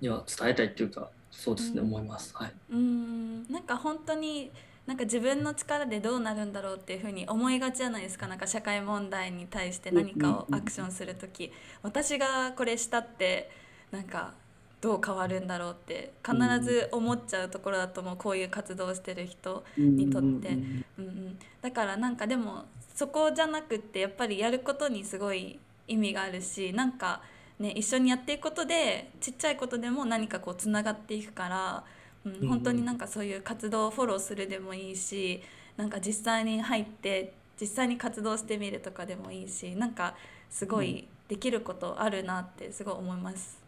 [0.00, 1.86] には伝えたいっていうかそうですね、うん。
[1.86, 2.34] 思います。
[2.34, 2.52] はい。
[2.70, 3.50] うん。
[3.50, 4.50] なんか本当に
[4.86, 8.26] なんか自分の力でどうなるんだろうっていうふうに思いがちじゃないですか。
[8.26, 11.52] なんか社会問題に対して何かをアクションする時。
[11.82, 13.50] 私がこれしたって
[13.92, 14.34] なんか
[14.80, 18.16] どう変わるんだろうって必ず思っちゃうところだと思う。
[18.16, 20.48] こういう活動をしてる人にとって。
[20.48, 22.64] うんうんうん、だからなんかでも
[22.94, 27.22] そこじゃなくってやっぱりやることにすごい意味があるしなんか、
[27.58, 31.84] ね、一緒にやっていくことでちっちゃいことでも何かこうつながっていくから、
[32.24, 35.42] うんうん本当になんかそういう活動をフォローするでもいいし
[35.76, 40.14] なんか実際に入って実際に活動してみるとかでもいいしなんか
[40.50, 43.58] すごいできることあるなってすごい思います。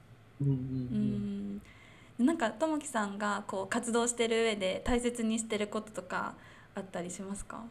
[0.41, 1.61] うんうんううん。
[2.23, 6.35] んなんかともきさんがこう活動してる上で大切にしてることとか
[6.75, 7.63] あったりしますか？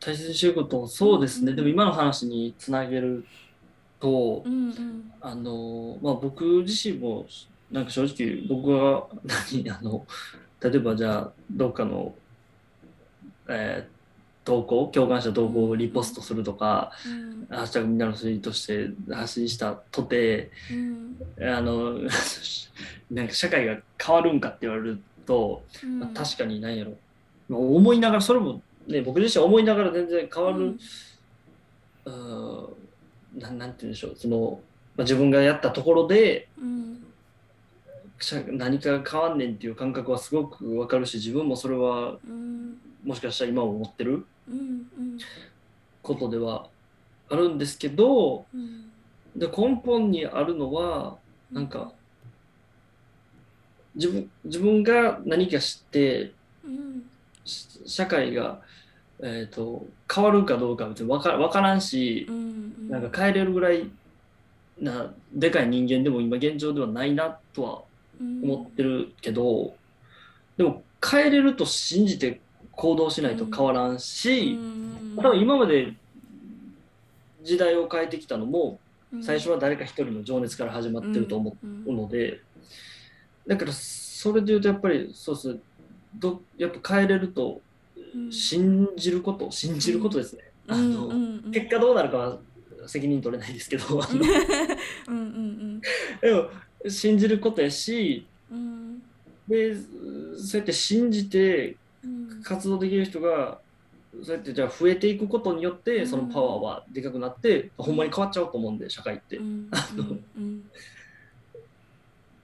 [0.00, 1.56] 大切にしてることそうですね、うん。
[1.56, 3.24] でも今の話につなげる
[4.00, 5.12] と、うんうん。
[5.20, 7.26] あのまあ僕自身も
[7.72, 9.08] なんか正直僕は
[9.52, 10.06] 何あの
[10.60, 12.14] 例えばじゃあどっかの、
[13.48, 13.92] えー
[14.44, 17.46] 投稿共感者投稿をリポストするとか、うん。
[17.48, 21.16] ハッシュタグみんなのツイートして発信したとてうん。
[21.40, 22.00] あの
[23.10, 26.00] なんか社会が変わるんかって言われると、うん。
[26.00, 26.96] まあ確かにないやろ、
[27.48, 30.76] まあ、思いながらそれもね僕自身は思いながら全然変わる、
[32.04, 34.14] うん、なんなんて言うんでしょう。
[34.16, 34.60] その、
[34.96, 36.92] まあ、自分がやったところでうん。
[36.92, 37.01] 社
[38.48, 42.78] 何かが変わんねんっていう感覚はすごくわかるし自分もそれはうん。
[43.04, 45.18] もしかしたら今も思ってるうんうん。
[46.02, 46.68] ことでは
[47.28, 48.90] あるんですけどうん
[49.34, 51.16] で根本にあるのは
[51.50, 51.92] なんか
[53.94, 56.32] 自分自分が何かして
[56.64, 57.02] うん。
[57.44, 58.60] し社会が、
[59.20, 62.88] えー、と変わるかどうかは別に分から分からんしう、ん。
[62.88, 63.90] なんか変えれるぐらい
[64.80, 67.82] なでかい人間でも今現状ではないなとは
[68.42, 69.74] 思ってるけど、
[70.56, 72.40] でも変えれると信じて
[72.72, 74.58] 行動しないと変わらんし、
[75.16, 75.94] 多分今まで
[77.42, 78.78] 時代を変えてきたのも
[79.20, 81.56] 最初は誰か一人の情熱から始まってると思
[81.86, 82.40] うので、
[83.46, 85.60] だからそれで言うとやっぱりそうですね。
[86.14, 87.60] どやっぱ変えれると
[88.30, 91.10] 信じること信じることですね、あの
[91.50, 92.38] 結果どうなるかは
[92.86, 94.20] 責任取れないですけどあの。
[95.08, 95.80] うんうん。
[96.20, 96.48] でも
[96.88, 98.98] 信じることやしうん。
[99.48, 103.60] でそうやって信じてうん活動できる人が
[104.22, 109.70] そうやってじゃあ増えていくことによってそのパワーはでかくなって、ほんまに変わっちゃうと思うんで社会って、うん。
[110.36, 110.62] うん。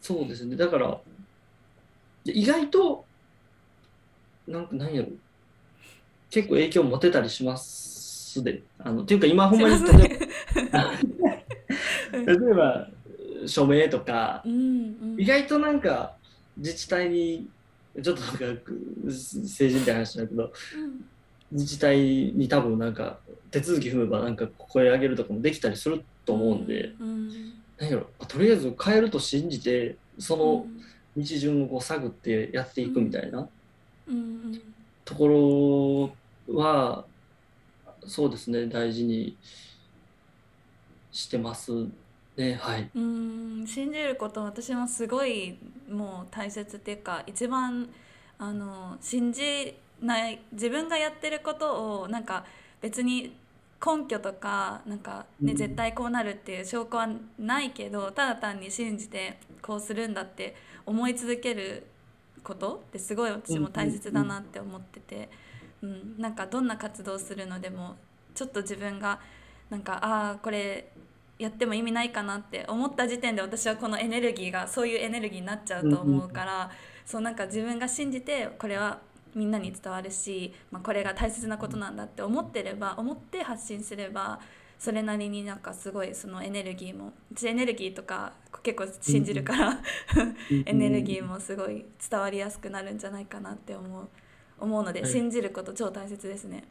[0.00, 0.56] そうですね。
[0.56, 0.98] だから
[2.24, 3.04] で意外と
[4.46, 5.08] なんか何やろ。
[6.30, 8.62] 結構影響持てたりしますで。
[8.78, 9.92] あのっていうか今ほんまに例え
[10.72, 10.90] ば
[12.12, 12.88] 例えば
[13.48, 14.56] 署名とかうんう
[15.16, 15.20] ん。
[15.20, 16.14] 意外となんか
[16.56, 17.48] 自治体に
[18.02, 18.44] ちょっとなんか
[19.04, 20.46] 政治みたいな話だけどう
[20.86, 21.04] ん。
[21.52, 23.18] 自治体に多分なんか
[23.50, 27.30] 手続き踏めばなんか声上げるとかもできたりすると思うんで、うん
[27.78, 30.82] 何やろとりあえず変えると信じてそのうん。
[31.16, 33.48] 道順をこう探ってやっていくみたいな
[34.08, 34.60] うん。
[35.04, 36.12] とこ
[36.48, 37.04] ろは
[38.06, 39.36] そうですね大事に
[41.10, 41.72] してます
[42.38, 42.90] ねはい。
[42.94, 45.58] うん信じること私もすごい
[45.90, 47.88] もう大切っていうか一番
[48.38, 52.44] あの信じない自分がやってることをなんか
[52.80, 53.36] 別に
[53.84, 55.56] 根拠とかなんか、ねうん。
[55.56, 57.08] 絶対こうなるっていう証拠は
[57.38, 61.86] ないけどただ単に信じてこうするんだって思い続ける
[62.42, 65.28] ことってすごい私も大切だなって思ってて、
[65.82, 67.96] うん、なんかどんな活動するのでも
[68.34, 69.20] ちょっと自分が
[69.70, 70.90] なんかああこれ
[71.38, 76.70] やっても意味ないかなって思った時点で私はこのエネルギーがそういうエネルギーになっちゃうと思うから、
[77.04, 78.98] そうなんか自分が信じてこれは
[79.34, 84.40] みんなに伝わるし、まあ、これが大切なことなんだって思ってれば思って発信すれば
[84.78, 88.32] それなりになんかすごいそのエネルギーも私エネルギーとか
[88.62, 89.80] 結構信じるから
[90.66, 94.08] エネルギーもすごい伝わりやすくなるんじゃないかなって思う
[94.60, 95.10] 思うのではい。
[95.10, 96.64] 信じること超大切ですね。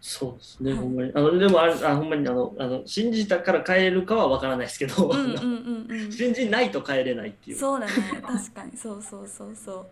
[0.00, 0.80] そうですね、はい。
[0.80, 1.12] ほんまに。
[1.14, 6.10] あのでもあれあ、ほんまにあのあの、信じたから変えるかは分からないですけど、うんうんうんうん。
[6.12, 7.56] 信じないと変えれないっていう。
[7.56, 7.92] そうだね。
[8.22, 8.76] 確かに。
[8.76, 9.86] そうそうそうそう。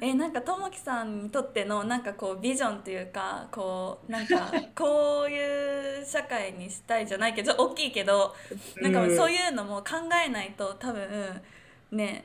[0.00, 8.34] えなんかともきさんにとってのなんかこうビジョンというかこうなんか こういう社会にしたいじゃないけど大きいけど
[8.76, 9.96] なんかそういうのも考
[10.26, 11.40] えないと多分
[11.92, 12.24] ね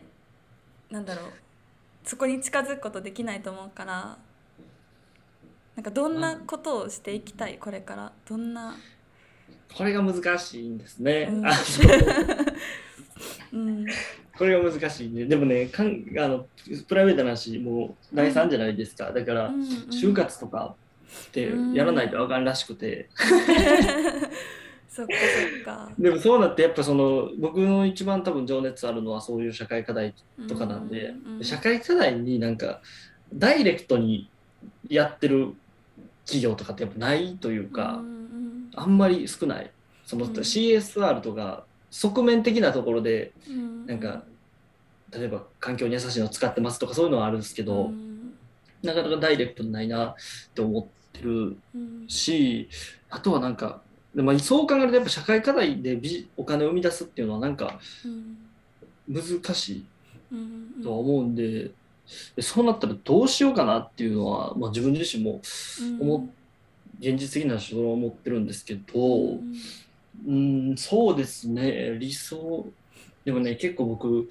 [0.90, 1.32] なんだろう。
[2.04, 4.18] そこに近づくことできないと思うから
[5.82, 7.58] なんかどんなことをしていきたい？
[7.58, 8.12] これから。
[8.30, 8.76] どんな？
[9.76, 11.28] これが難しいんですね。
[11.32, 11.48] うん。
[11.48, 11.50] あ
[13.52, 13.86] のうん。
[14.38, 15.26] これが難しいね。
[15.26, 16.46] でもね、かんあの
[16.88, 19.12] プライベートな話、もう第3じゃないですか。
[19.12, 20.76] だから、うん就活とか
[21.30, 23.10] ってやらないとあかんらしくて。
[24.88, 25.92] そっかそっか。
[25.98, 30.14] でもそうなって、やっぱその、僕の一番多分情熱あるのはそういう社会課題
[30.48, 31.44] とかなんで、うんうん。
[31.44, 32.82] 社会課題になんか、
[33.34, 34.30] ダイレクトに
[34.88, 35.56] やってる
[36.32, 38.22] 企業とかってやっぱないというか、うん
[38.74, 39.70] あんまり少ない。
[40.06, 40.32] そのうん。
[40.32, 43.86] CSR とか側面的なところでうん。
[43.86, 44.24] なんか
[45.12, 48.34] 例えば環境に優しいのを使ってますとかそういうのはあるんですけど、うん。
[48.82, 50.16] なかなかダイレクトにないなっ
[50.56, 52.06] て思ってるうん。
[52.08, 52.70] し
[53.10, 53.82] あとはなんか
[54.16, 58.38] でまあ、そう考えるとやっぱ社会課題でビお金を生み出すっていうのはなんかうん。
[59.10, 59.86] 難しい
[60.32, 60.84] うん。
[60.84, 61.72] とは思うんで、
[62.36, 65.42] でそうなったらどうしようかなっていうのは、まあ、自分自身も
[66.00, 66.42] 思っ
[67.02, 69.54] 現実的な手段を持ってるんですけど、うん
[70.28, 70.34] う
[70.74, 72.68] ん、そうですね、理想。
[73.26, 74.30] でもね、結構僕、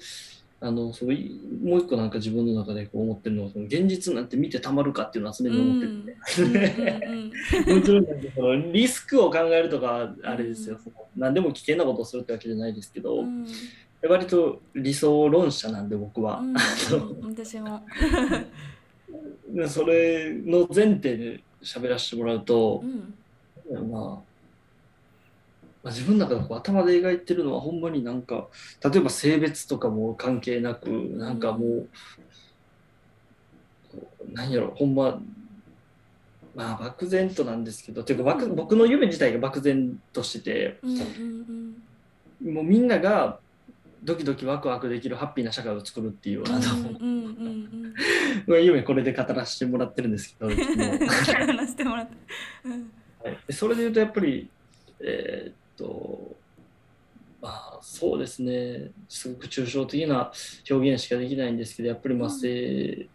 [0.61, 6.05] あの、そういもう一個なんか自分の中でこう思ってるのは、その現実なんて見てたまるかっていうのは常に思ってるん。
[6.05, 6.15] で。
[7.05, 7.31] うん
[7.75, 8.05] もちろん
[8.35, 13.45] そのリスクを考えるとかはあれですよ、その何でも危険なことをするってわけじゃないですけど、うん
[14.07, 16.61] 割と理想論者なんで僕は、うん あ
[17.23, 17.81] 私も。
[19.53, 23.89] のそれの前提で喋らせてもらうとう、ん。
[23.91, 24.23] まあ、
[25.83, 28.49] まあ、自分の中で頭で描いてるのはほんまになんか
[28.83, 31.89] 例えば性別とかも関係なくなんかもう、
[33.89, 35.21] こうなんやろほんま
[36.55, 40.99] まあ漠然となんですけどていうか漠僕の夢自体が漠然としててうん
[42.43, 42.53] うん。
[42.53, 43.39] もうみんなが
[44.03, 47.93] ドキドキワクワクできるハッピーな社会を作るっていうあの、うんうんうん。
[48.47, 52.91] まあ夢これで語らせてもらってるんですけどてもらったうん
[53.49, 54.49] それで言うとやっぱり
[54.99, 56.35] えーっと
[57.41, 58.91] まあそうですね。
[59.09, 60.31] すごく抽象的な
[60.69, 63.07] 表現しかできないんですけどやっぱりまあうん性,、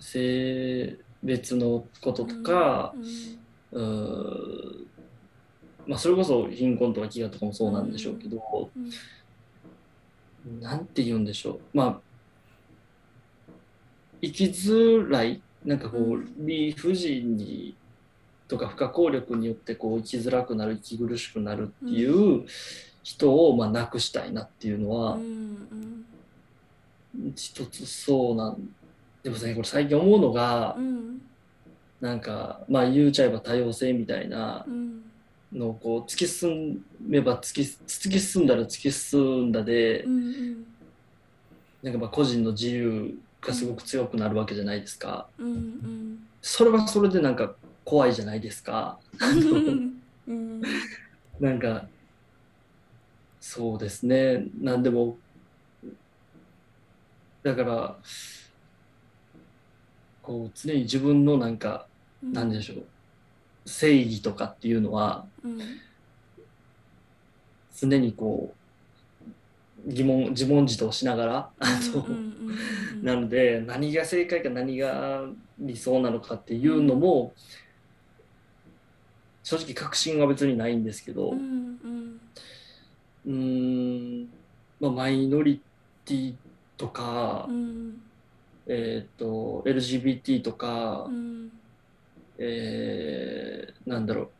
[0.00, 2.94] 性別のこととか、
[3.72, 4.86] うんうー
[5.86, 8.90] まあ、それこそ貧困とか飢餓とかもそうなんでしょうけど、うん
[10.60, 11.60] なんて言うんでしょう。
[11.74, 12.00] まあ
[14.22, 17.76] 生きづらいなんかこうう理不尽に
[18.48, 22.46] とか不可抗力によってこう生きづらくなる息苦しくなるっていう
[23.02, 26.04] 人をまあなくしたいなっていうのはうん
[27.34, 28.56] 一つそうなん
[29.22, 29.54] でもね。
[29.54, 31.22] これ最近思うのがうん。
[32.00, 35.05] なんかまあ言うちゃえば多様性みたいなうん
[35.56, 40.64] のをこう突き進めば突き突き進んだら突き進んだでうん
[41.82, 45.28] なんかまあ個人の自由がすごく強くなるわけじゃないですか。
[45.38, 46.18] うんうん。
[46.42, 47.54] それはそれでなんか
[47.84, 48.98] 怖いじゃないですか。
[50.26, 50.62] うん。
[51.38, 51.86] なんか
[53.40, 54.46] そうですね。
[54.60, 55.16] 何でも
[57.44, 57.96] だから
[60.22, 61.86] こう常に自分のなんか
[62.20, 62.84] 何でしょう
[63.66, 65.60] 正義とかっていうのはうん。
[67.78, 68.54] 常にこ
[69.86, 71.50] う疑問自問自答しながら、
[73.02, 75.24] なので何が正解か何が
[75.58, 77.34] 理想なのかっていうのも
[79.44, 82.18] 正直確信は別にないんですけど、うん
[83.26, 84.28] うん、
[84.80, 85.60] まあ、マイノリ
[86.04, 86.34] ティ
[86.76, 88.00] とか、うん。
[88.68, 91.52] えっ、と LGBT とか、うん
[92.38, 94.30] えーなんだろう、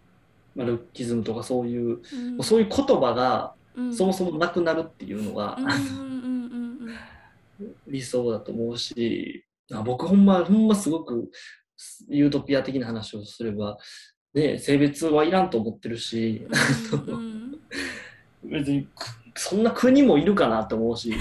[0.57, 2.01] まあ、ルッキズムとかそういう、
[2.37, 2.43] うん。
[2.43, 3.95] そういう言葉がうん。
[3.95, 5.57] そもそもなくなるっていうのが、
[7.87, 11.31] 理想だと思うしあ僕ほんまほんますごく
[12.09, 13.77] ユートピア的な話をすれば、
[14.35, 16.47] ね、性別はいらんと思ってるし、
[16.91, 17.47] うんうん
[18.51, 21.13] 別にくそんな国もいるかなと思うし。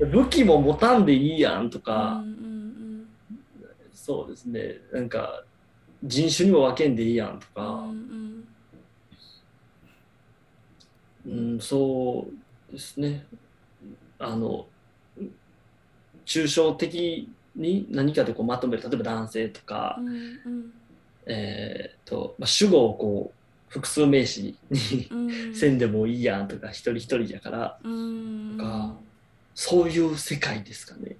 [0.00, 2.53] 武器も持たんでいいやんとうか、んうん
[4.04, 4.82] そうですね。
[4.92, 5.44] なんか
[6.02, 8.44] 人種にも分けんでいいやんとうんうか、ん。
[11.26, 12.26] うんそ
[12.68, 13.24] うですね。
[14.18, 14.66] あの
[16.26, 18.82] 抽象的に何かでこうまとめる。
[18.82, 20.70] 例えば男性とか、うんうん。
[21.26, 25.54] えーとまあ、主語をこう複数名詞にうん。
[25.54, 27.78] せんでもいいやんとか一人一人やから。
[27.82, 28.58] うん。
[28.58, 28.94] とか
[29.54, 31.16] そういう世界ですかね。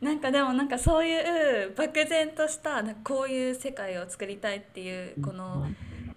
[0.00, 5.66] うんなんかでもなんかそういう漠然としたこういう世界を作りたいっていうこの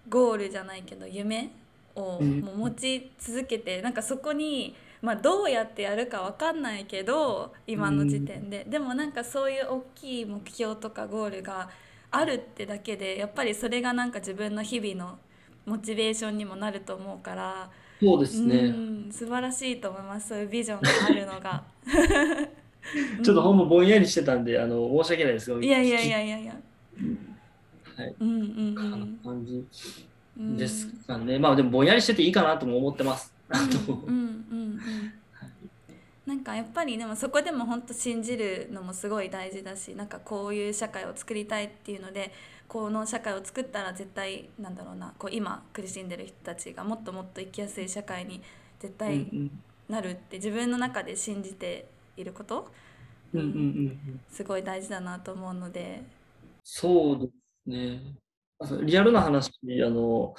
[0.07, 1.51] ゴールじゃないけど夢
[1.95, 2.41] をうん。
[2.41, 11.69] もう持ち続けてなんかそこに、まあ、どうやってやるかわかんないけど今の時点で、でもなんかそういう大きい目標とかゴールが
[12.11, 15.17] あるってだけでやっぱりそれがなんか自分の日々の
[15.65, 17.69] モチベーションにもなると思うから、
[18.01, 18.69] そうですね、う
[19.07, 20.29] ん素晴らしいと思います。
[20.29, 21.63] そういうビジョンがあるのが。
[23.23, 26.55] ちょっとほんまぼんやりしてたんであの申し訳ないですいやいやいやいやいや。
[27.95, 29.63] はいうんうんこんな感じ
[30.37, 30.57] うん。
[30.57, 33.33] ですかね、まあでもぼんやりしてていいかなとも思ってます。
[34.07, 34.15] うん
[34.49, 34.79] うん。
[36.25, 42.31] なんかやっぱりでもそこでも本当信じるのもすごい大事だしなんかこういう社会を作りたいっていうので
[42.67, 48.41] この社会を作ったら絶対なんだろうなこう今苦しんでる人たちがもっともっと生きやすい社会に
[48.79, 49.27] 絶うん対
[49.89, 51.87] なるって自分の中で信じて
[52.21, 52.71] いること、
[53.33, 56.03] うんうんうんうんすごい大事だなと思うので。
[56.63, 58.01] そうですね。
[58.83, 59.51] リアルな話、
[59.85, 60.35] あの、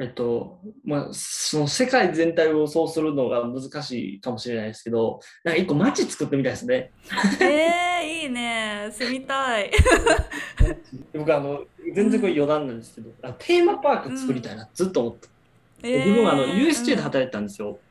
[0.00, 6.92] えっと、まあ、その世界全体をそうするのが難しいかもしれないですけど、なんか一個街作ってみたいですね。
[7.40, 9.70] えー、いいね 住みたい。
[11.14, 11.64] 僕あの、
[11.94, 15.28] 全然これ余談なんですけど、あテーマパーク作りたいな、ずっと思って。
[15.28, 15.38] えー
[15.82, 17.68] 自分はあの USJ で働いてたんですよ。
[17.68, 17.87] うんうんうんうん。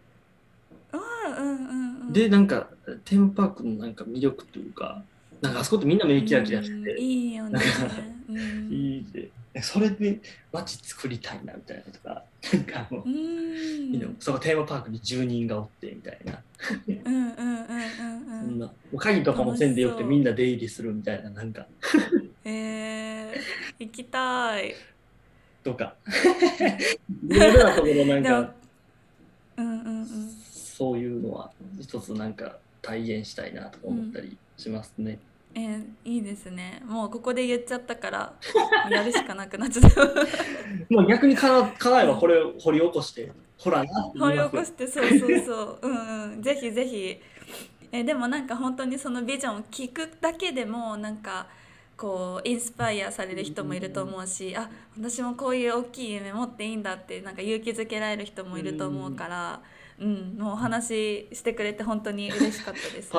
[2.12, 2.70] で、なんか、
[3.06, 5.04] テーマパークのなんか魅力というか、
[5.42, 7.60] なんかあそこってみんな目キラキラしてうんて、いいよね。
[8.30, 8.38] うん。
[8.72, 9.30] いいで、
[9.62, 10.20] それで
[10.52, 16.42] 街作りたいなみたいなとか、なんかもうう、そのテーマパークに住人がおってみたいな、
[16.88, 18.58] うんうんうんうんそう。
[18.58, 18.66] な。
[18.66, 21.68] もう鍵とかもせんでよくてみんな出入りするみたいななんか。
[22.46, 23.34] えー、
[23.80, 24.74] 行きたい。
[25.64, 25.96] とか。
[27.24, 28.54] リアルなところなんか。
[29.58, 30.37] うんうんうん。
[30.78, 31.50] そういうのは
[31.82, 35.18] 一つなんか体現したいなとか思ったりしますね、
[35.56, 36.84] えー、いいですね。
[36.86, 38.34] もうここで言っちゃったから
[38.92, 40.06] やるしかなくなっちゃった。
[40.94, 45.80] もう逆にかなかなえはこれを掘り起こしてほらな掘り起こしてそうそうそう。
[45.90, 46.42] うんうん。
[46.44, 47.20] ぜひぜひ。
[47.92, 51.48] えでもなんか本当にそのビジョンを聞くだけでもなんか
[51.96, 59.60] こうインスパイアされる人もいると思うしあ私もこういう大きい夢持っていいんだってなんか勇気づけられる人もいると思うから、うん、
[60.06, 63.12] もうお話ししてくれて本当に嬉しかったです。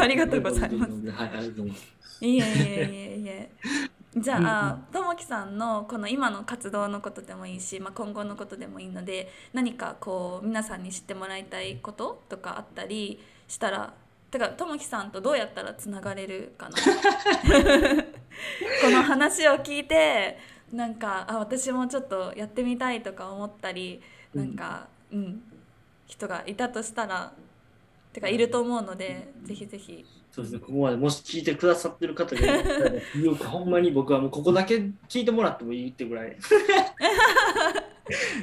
[0.00, 1.10] ありがとうございます。
[1.10, 1.92] はい、ありがとうございます。
[2.20, 3.50] いえいえいえいえ。
[4.14, 13.94] じゃあともきさんのこの今の活動のことでもいいし、まあ、今後のことでもいいので何かこう皆さんに知ってもらいたいこととかあったりしたら
[14.30, 16.76] てかともきさんとどうやったらつながれるかな？
[18.82, 20.38] この話を聞いて
[20.72, 24.02] なんかあ私もちょっとやってみたいとか思ったり
[24.34, 25.42] なんか、うん、
[26.12, 27.32] 人がいたとしたら
[28.12, 30.04] てかいると思うのでぜひぜひ。
[30.30, 36.36] そうですね、ここまでもし聞いてくださってる方がいらっしゃるよくほんまに僕はもうここだけ聞いてもらってもいいってぐらい。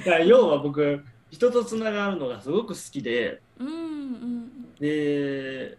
[0.05, 4.76] だから要は僕、人とつながるのがすごく好きで、うんうん。
[4.80, 5.78] で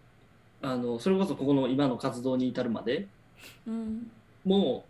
[0.62, 3.06] あのそれこそここの今の活動に至るまで
[3.66, 4.10] うん。
[4.44, 4.89] もう、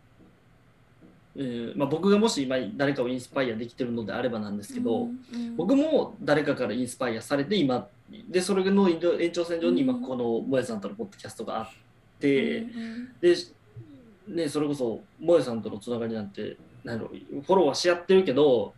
[1.37, 7.87] えーまあ、僕がもし今誰かをインスパイアできてるのであればなんですけど、うんうん僕も誰かからインスパイアされて今
[8.28, 8.99] でそれの延
[9.31, 11.68] 長線上に今うんこの萌えさんとのポッドキャストがあっ
[12.18, 13.35] て、うんで、
[14.28, 18.72] ね、それこそ萌えさんとのつながりなんてなんフォローはし合ってるけど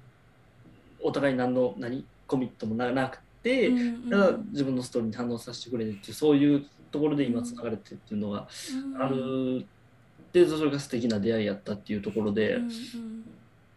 [1.01, 4.11] お互い何の何コミットもななくて、うんうん。
[4.11, 8.49] ただ自分のストーリーに反応させてくれるっていうそういうところで今つながれてるっていうのが
[8.99, 9.67] ある
[10.33, 12.55] でそれが素敵な出会いやったっていうところで。
[12.57, 12.71] うん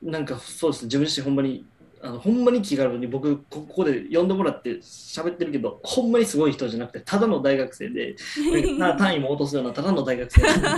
[0.03, 1.65] なんかそうですね自分自身ほんまに
[2.01, 8.15] あのほんまに気軽に僕ここで呼んでもらって喋ってるけどほんまにすごい人じゃなくてただの大学生で
[8.77, 10.75] な単位も落とすようなただの大学生な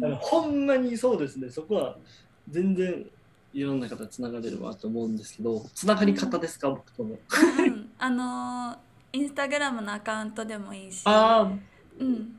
[0.00, 1.96] でほんまにそうですねそこは
[2.48, 3.06] 全然
[3.54, 7.10] いろんな方つながれるわと思うんですけどつながり方ですか僕との。
[7.10, 7.12] う
[7.70, 8.76] んあのー
[9.14, 11.62] インスタグラムのアカウントでもいいしああうん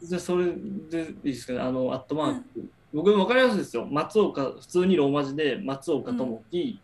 [0.02, 1.60] じゃあそれでいいですかね。
[1.60, 2.44] あのアットマーク、
[2.94, 3.86] 僕分かりやすいですよ。
[3.90, 6.80] 松岡普通にローマ字で松岡智樹、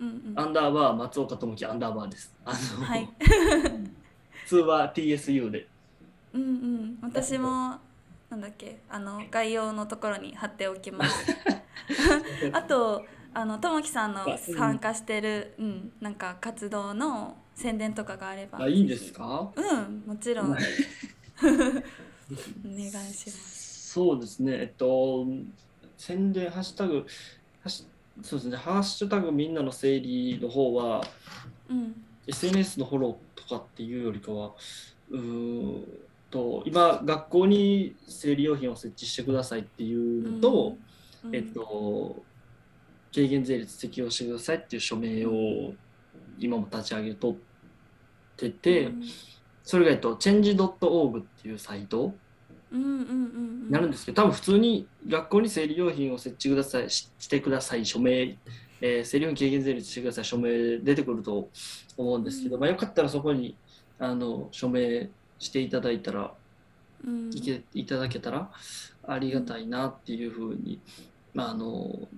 [0.00, 0.08] うん。
[0.08, 2.34] うんアンダーバー松岡智樹アンダーバーです。
[2.44, 3.08] あのはい。
[4.44, 5.66] 普通は TSU で。
[6.32, 6.98] うんうん。
[7.02, 7.76] 私も
[8.30, 11.26] なんだっけあの概要のところに貼っておきます。
[12.52, 13.04] あと
[13.34, 18.60] あのともきさんの参加してる、うん、なんか活動の宣伝とかがあれば。
[18.62, 19.50] あ、いいですか？
[19.56, 20.56] うんもちろん
[22.30, 23.90] おはい願いします。
[23.92, 24.52] そうですね。
[24.60, 25.26] えっと、
[25.96, 27.06] 宣伝、ハッシュタグ、
[27.60, 27.86] ハッシュ
[28.22, 31.02] そうですね、ハッシュタグみんなの整理の方は、
[31.68, 31.94] うん、
[32.26, 34.52] SNS のフォローとかっていうよりかは、
[35.10, 35.84] うーん
[36.30, 40.76] と、今、学校に生理用品を設置してくださいっていうのと、
[41.24, 41.34] うん。
[41.34, 42.22] えっと、
[43.14, 45.72] 軽減税率適用してくださいっていう署名を
[46.38, 47.36] 今も立ち上げとっ
[48.36, 49.02] てて、うん
[49.68, 52.14] それが、えっと、change.org っていうサイト
[52.72, 53.64] うんうんうんうん。
[53.66, 58.38] になるんですけど、多分普通に学校に生理用品を設置くださいししてください、署名、
[58.80, 61.50] えー生理用品軽減税率してください、署名出てくると
[61.98, 62.60] 思うんですけど、うん。
[62.62, 63.56] まあ、よかったらそこに
[63.98, 66.32] あの署名していただいたら、
[67.06, 67.28] うん。
[67.28, 68.50] いけいただけたら
[69.06, 70.80] ありがたいなっていうふうに、
[71.34, 72.08] まあ、あの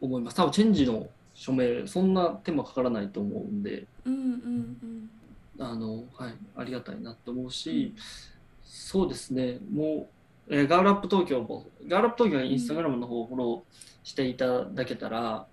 [0.00, 0.36] 思います。
[0.36, 5.10] 多分チェンジの署名、そんな手間かからないと思うんで、うんうん
[5.58, 7.94] あの、はい、ありがたいなと思うし、
[8.64, 10.08] そうですね、も
[10.48, 15.46] う、えーガールアップ東京も、ガールアップ東京はインスタグラムの方をフォローしていただけたら、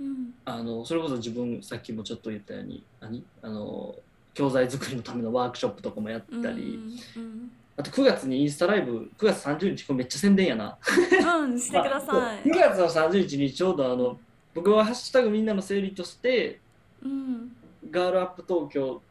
[0.00, 0.06] うん。
[0.06, 3.24] うんあの、それこそ自分、さっきもちょっと言ったように、何？
[3.42, 3.94] あの、
[4.34, 6.80] 教材作りのためのワークショップとかもやったり、
[7.16, 10.78] うんあと9月にインスタライブ、9月30日、これめっちゃ宣伝やな。
[10.84, 12.42] うんうんしてください。
[12.42, 14.16] 9月の30日にちょうどあの、
[14.54, 16.60] 僕はハッシュタグみんなの整理として、
[17.02, 17.56] うん。
[17.90, 19.02] ガールアップ東京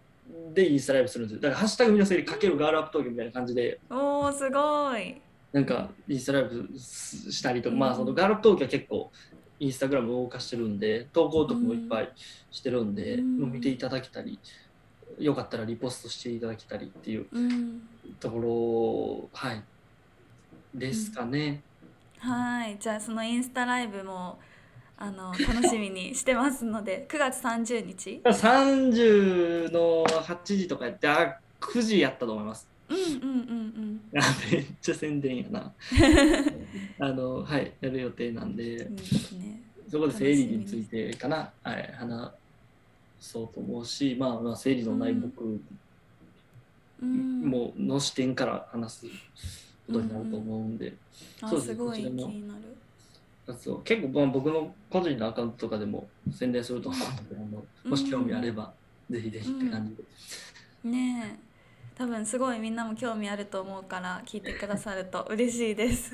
[0.53, 1.41] でインスタライブするんですよ。
[1.41, 5.21] だからハッシュタグみんなの整理かけるガールアップ東京みたいな感じで、おーすごい。
[5.51, 7.79] なんかインスタライブしたりとか、うん。
[7.79, 9.11] まあそのガールアップ東京は結構
[9.59, 12.11] インスタグラム動かしてるんで、投稿とかもいっぱい
[12.51, 13.51] してるんで、うん。
[13.51, 14.39] 見ていただけたり、
[15.19, 17.81] よかったらリポストしていただけたりっていううん。
[18.19, 19.63] ところ、はい、
[20.73, 21.61] ですかね。
[22.17, 22.77] はい。
[22.79, 24.39] じゃあそのインスタライブも
[24.97, 28.21] あの楽しみにしてますので 9月30日。
[28.23, 32.67] 30の8時とかやって、あ、9時やったと思います。
[32.89, 34.21] うんうんうんあ
[34.51, 35.73] めっちゃ宣伝やな。
[36.99, 38.85] あの、はい、やる予定なんで。
[38.85, 39.61] ね。
[39.89, 42.31] そこで生理についてかな、はい、話
[43.19, 45.59] そうと思うし、まあ、まあ、生理のない僕
[47.01, 47.41] うん。
[47.41, 49.07] もの視点から話す
[49.87, 50.93] ことになると思うんで、
[51.41, 52.33] あそうですねすごい気こちらも
[53.47, 57.39] になる活動結構、まあ、僕の個人のアカウントとかでも宣伝すると思うので、あ
[57.85, 58.73] のもし興味あれば、
[59.09, 60.89] ぜひぜひって感じで。
[60.89, 61.53] ねえ。
[61.95, 66.11] 多分すごいみんなも興味あると思うから聞いてくださると嬉しいです。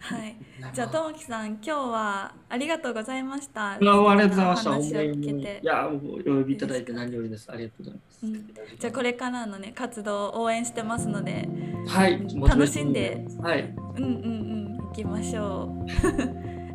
[0.00, 0.36] はい。
[0.72, 3.72] じゃあともきさん今日はありがとうございました。
[3.72, 5.02] あありがとうございました。
[5.02, 7.50] いや、お呼びいただいて何よりです。
[7.52, 8.26] ありがとうございます。
[8.26, 11.48] うんじゃあこれからのね活動を応援してますので
[11.86, 13.26] はい、楽しんで。
[13.40, 14.71] はい、うんうんうん。
[14.71, 15.68] 行きましょう。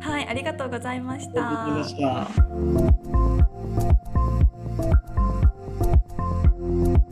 [0.00, 1.48] はいありがとうございました。
[1.48, 2.32] ありがとうございまし
[7.02, 7.07] た。